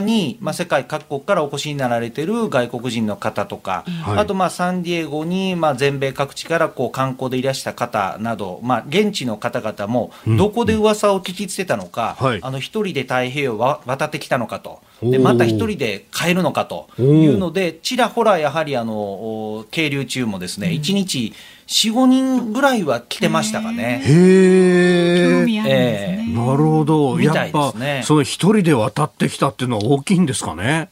[0.00, 14.80] に、まあ、世界各国からお越しになられてる外国人の方とか、はい、あとまあサンディエゴに、まあ、全米各地からこう観光でいらした方など、まあ、現地の方々もどこで噂を聞きつけたのか、うん、あの一人で太平洋を渡ってきたのかと。
[15.02, 21.32] でまた一人で帰るのかというので、ちらほらやはりあの係留中もですね、1日
[21.68, 24.02] 4、5人ぐらいは来てましたかね。
[24.04, 27.20] へえー、なるほど。
[27.20, 30.88] やっぱ、ね、その一人で渡ってきたっていうのは大きいんですかね。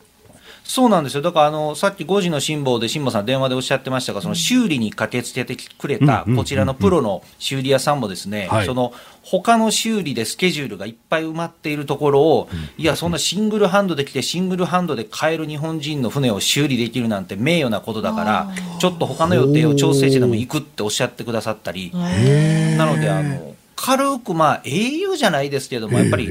[0.66, 1.22] そうなんですよ。
[1.22, 8.92] だから、あの、さっき5時の辛抱で辛抱さん電話でおっしゃってましたが、その修理に駆けつけてくれた、こちらのプロの修理屋さんもですね、その、
[9.22, 12.48] 他の修理でスケジュールがいっぱい埋まっているところを、
[12.78, 18.48] いや、そんなシングルハンドで来て、シングルハンドで買える日本人の船を修理できるなんて名誉なことだから、
[18.80, 26.28] ちょっと他の予定を調整してでも行くっておっしゃってくださったり、なので、あの、軽く、まあ、英雄じゃないですけども、やっぱり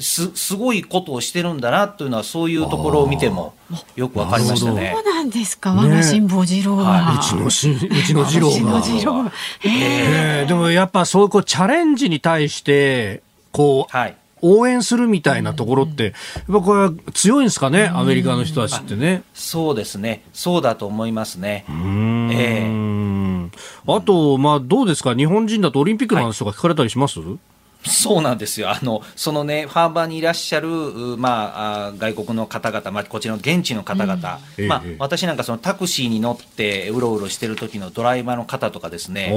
[0.00, 3.54] す、すごいことをしてるんだなというのは、そういうところを見ても、
[3.94, 4.92] よくわかりましたね。
[4.94, 7.18] そうなんですか、我が辛坊治郎は。
[7.20, 8.50] うちのし、うちの治郎
[9.22, 9.32] が。
[9.64, 10.42] え。
[10.42, 13.22] えでもやっぱそういうこうチャレンジに対して、
[13.52, 16.12] こう、はい、応援するみたいなところって、やっ
[16.46, 19.22] ぱこれは強いんですかね、アメリカの人たちってね。
[19.34, 21.64] そうですね、そうだと思いますね。
[21.68, 23.27] うん、えー、
[23.86, 27.38] あと、まあ、どうですか、日本人だとオリンピックの話とか聞かれたりします、はい
[27.84, 28.70] そうなんですよ。
[28.70, 30.68] あのそのねハーバーにいらっしゃる、
[31.16, 39.30] まあ、外国の方々、まあ、こちらの現地の方々、うん、まあ、私なんかそのタクシーに乗ってうろうろしてる時のドライバーの方とかですね。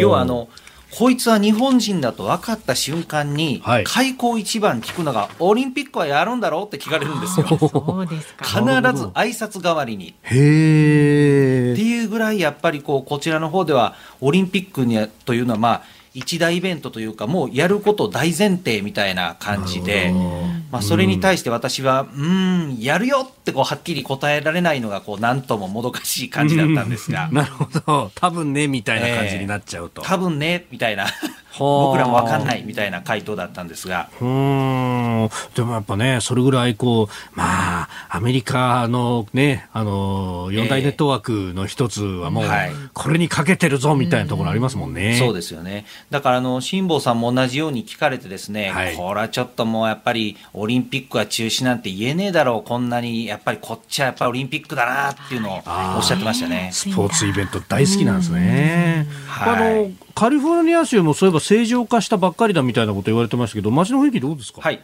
[0.00, 0.48] 要はあの
[0.90, 7.46] こいつは日本人だと分かった瞬間に、はい、開口一番聞くのが、オリンピックはやるんだろうって聞かれるんですよ。
[7.46, 8.44] そうですか。
[8.44, 10.14] 必ず挨拶代わりに。
[10.22, 15.82] へっていうぐらい、やっぱりこう、こちらの方では、オリンピックにというのは、まあ、
[16.18, 20.12] 一大イベントというか、もうやること大前提みたいな感じで、
[20.72, 27.28] まあ、それに対して私は、うん、やるよってこうはっきり答えられないのが、こう、なんとももどかしい感じだったんですが。
[27.32, 28.10] なるほど。
[28.14, 30.02] 多分ね、みたいな感じになっちゃうと。
[30.02, 31.06] えー、多分ね、みたいな。
[31.58, 34.10] 僕らも分かんないみたいな回答だったんですが。
[34.20, 42.44] うんでもやっぱね、それぐらいこう、まあ、アメリカのね、あの、四大ネットワークの一つはもう、
[42.94, 45.16] これにかけてるぞみたいなところありますもんね。
[45.18, 45.84] そうですよね。
[46.10, 55.62] だから、あの、辛坊さんも同じように聞かれてですね、はい、これはちょっともうやっぱり、オリンピックは中止なんて言えねえだろう、こんなに、やっぱりこっちはやっぱりオリンピックだなっていうのを
[55.96, 56.70] おっしゃってましたね。
[56.72, 59.06] スポーツイベント大好きなんですね。
[59.40, 64.62] あの、カリフォルニア州もそういえば正常化したばっかりだみたいなこと言われてましたけど、街の雰囲気どうですか？
[64.62, 64.80] はい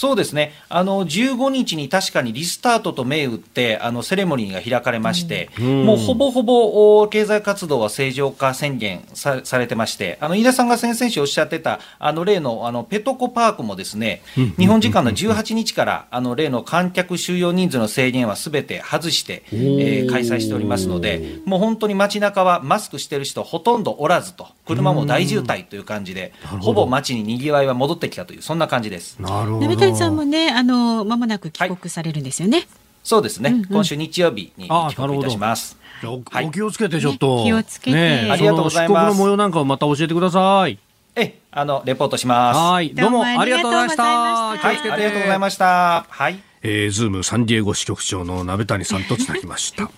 [0.00, 14.22] そうですね、あの15日に確かにリスタートと銘打って、あのセレモニーが開かれまして、うん、もうほぼほぼ経済活動は正常化宣言さされてまして、あの飯田さんが先々週おっしゃってた、あの例のあのペトコパークもですね、
[14.56, 26.32] 日本時間の18日から、あの例の観客収容人数の制限はすべて外して、えー、開催しておりますので、もう本当に街中はマスクしてる人、ほとんどおらずと、車も大渋滞という感じで、
[26.62, 29.20] ほぼ街ににぎわいは戻ってきたという、そんな感じです。
[29.20, 32.58] なるほど谷さんもね、あのまもなく帰国されるんですよね。
[32.58, 32.66] はい、
[33.02, 35.78] そうですね、うんうん、今週日曜日に帰国いたします。
[36.04, 39.18] お気をつけてちょっと、ね、気をつけて、ね、ありがとうございます。
[39.18, 40.78] の模様なんかをまた教えてください。
[41.16, 42.58] え、あのレポートします。
[42.58, 44.02] はい、どうもありがとうございました。
[44.04, 44.58] はい、
[44.90, 46.06] ありがとうございました。
[46.08, 46.40] はい。
[46.62, 49.90] えー、ズームサンディエゴ支局長の鍋谷さんとつなぎました。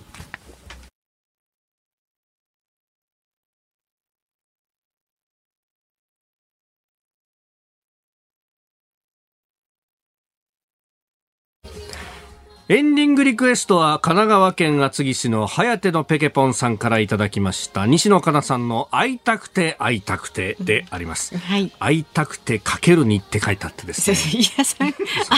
[12.69, 24.17] エンディングリクエストは神奈川県厚木市の颯のペケポンさんからいただきました西野カナさんの会いたくて会いたくてであります、はい、会いたくてかけるにって書いてあってですね。
[24.39, 24.93] いやさ会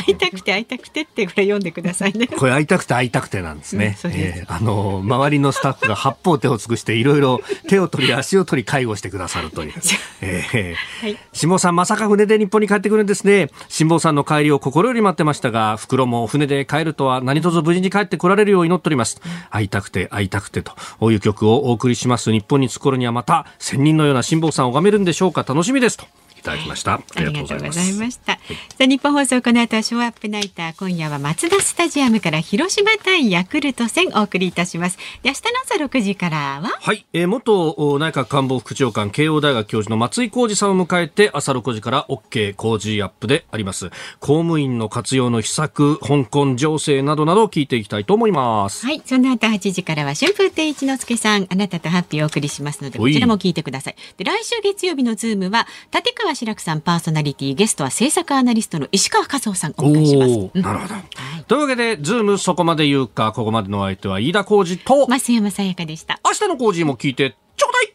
[0.07, 2.27] いたくて会いたくてってこれ読んでくださいね。
[2.37, 9.73] これ会いたくて会いたくてなんですね、うん、えー、あの周りのスタッフが八方手を尽くしていろいろ手を取り足を取り介護してくださるという、
[10.21, 13.49] えーはい、辛坊さんまさか船で日本に帰ってくるんですね。
[13.71, 19.21] 辛坊さんの帰りを心より待ってましたが袋も船で帰るとはは何卒無事に帰ってこられるよう祈っております。
[19.51, 22.31] 会いたくて会いたくてという曲をお送りします。
[22.31, 26.07] 日本に着く頃にはまた千人のような辛抱さんを拝めるんでしょうか楽しみですと。
[26.45, 26.95] ただきました。
[26.95, 28.33] ありがとうございました。
[28.35, 28.39] さ
[28.83, 34.99] あ、日本放送この後ショーアップナイター今夜は松田スタジアムから広島対ヤクルト戦お送りいたします。
[35.23, 43.91] で明日の朝六時からははい、えー、元内閣官房副長官慶応大学教授の松井浩二さんを迎えて朝六時から OK 工事アップであります。
[44.21, 48.87] 公務員の活用の秘策、香港情勢などなどを聞いていきたいと思います。
[48.87, 53.97] はい、その後8時からは春風亭一之輔さんあなたとハッピーをお送りしますのでこちらも聞いてください。
[54.19, 65.07] で来週月曜日のズームは立川志らくさんパーソナリティゲストは政策アナリストの石川和男さんお迎えします、うん、なるほど、はい、というわけでズームそこまで言うかここまでの相手は飯田浩司と。
[65.07, 66.21] 増山さやかでした。
[66.25, 67.95] 明日の浩二も聞いてちょうだい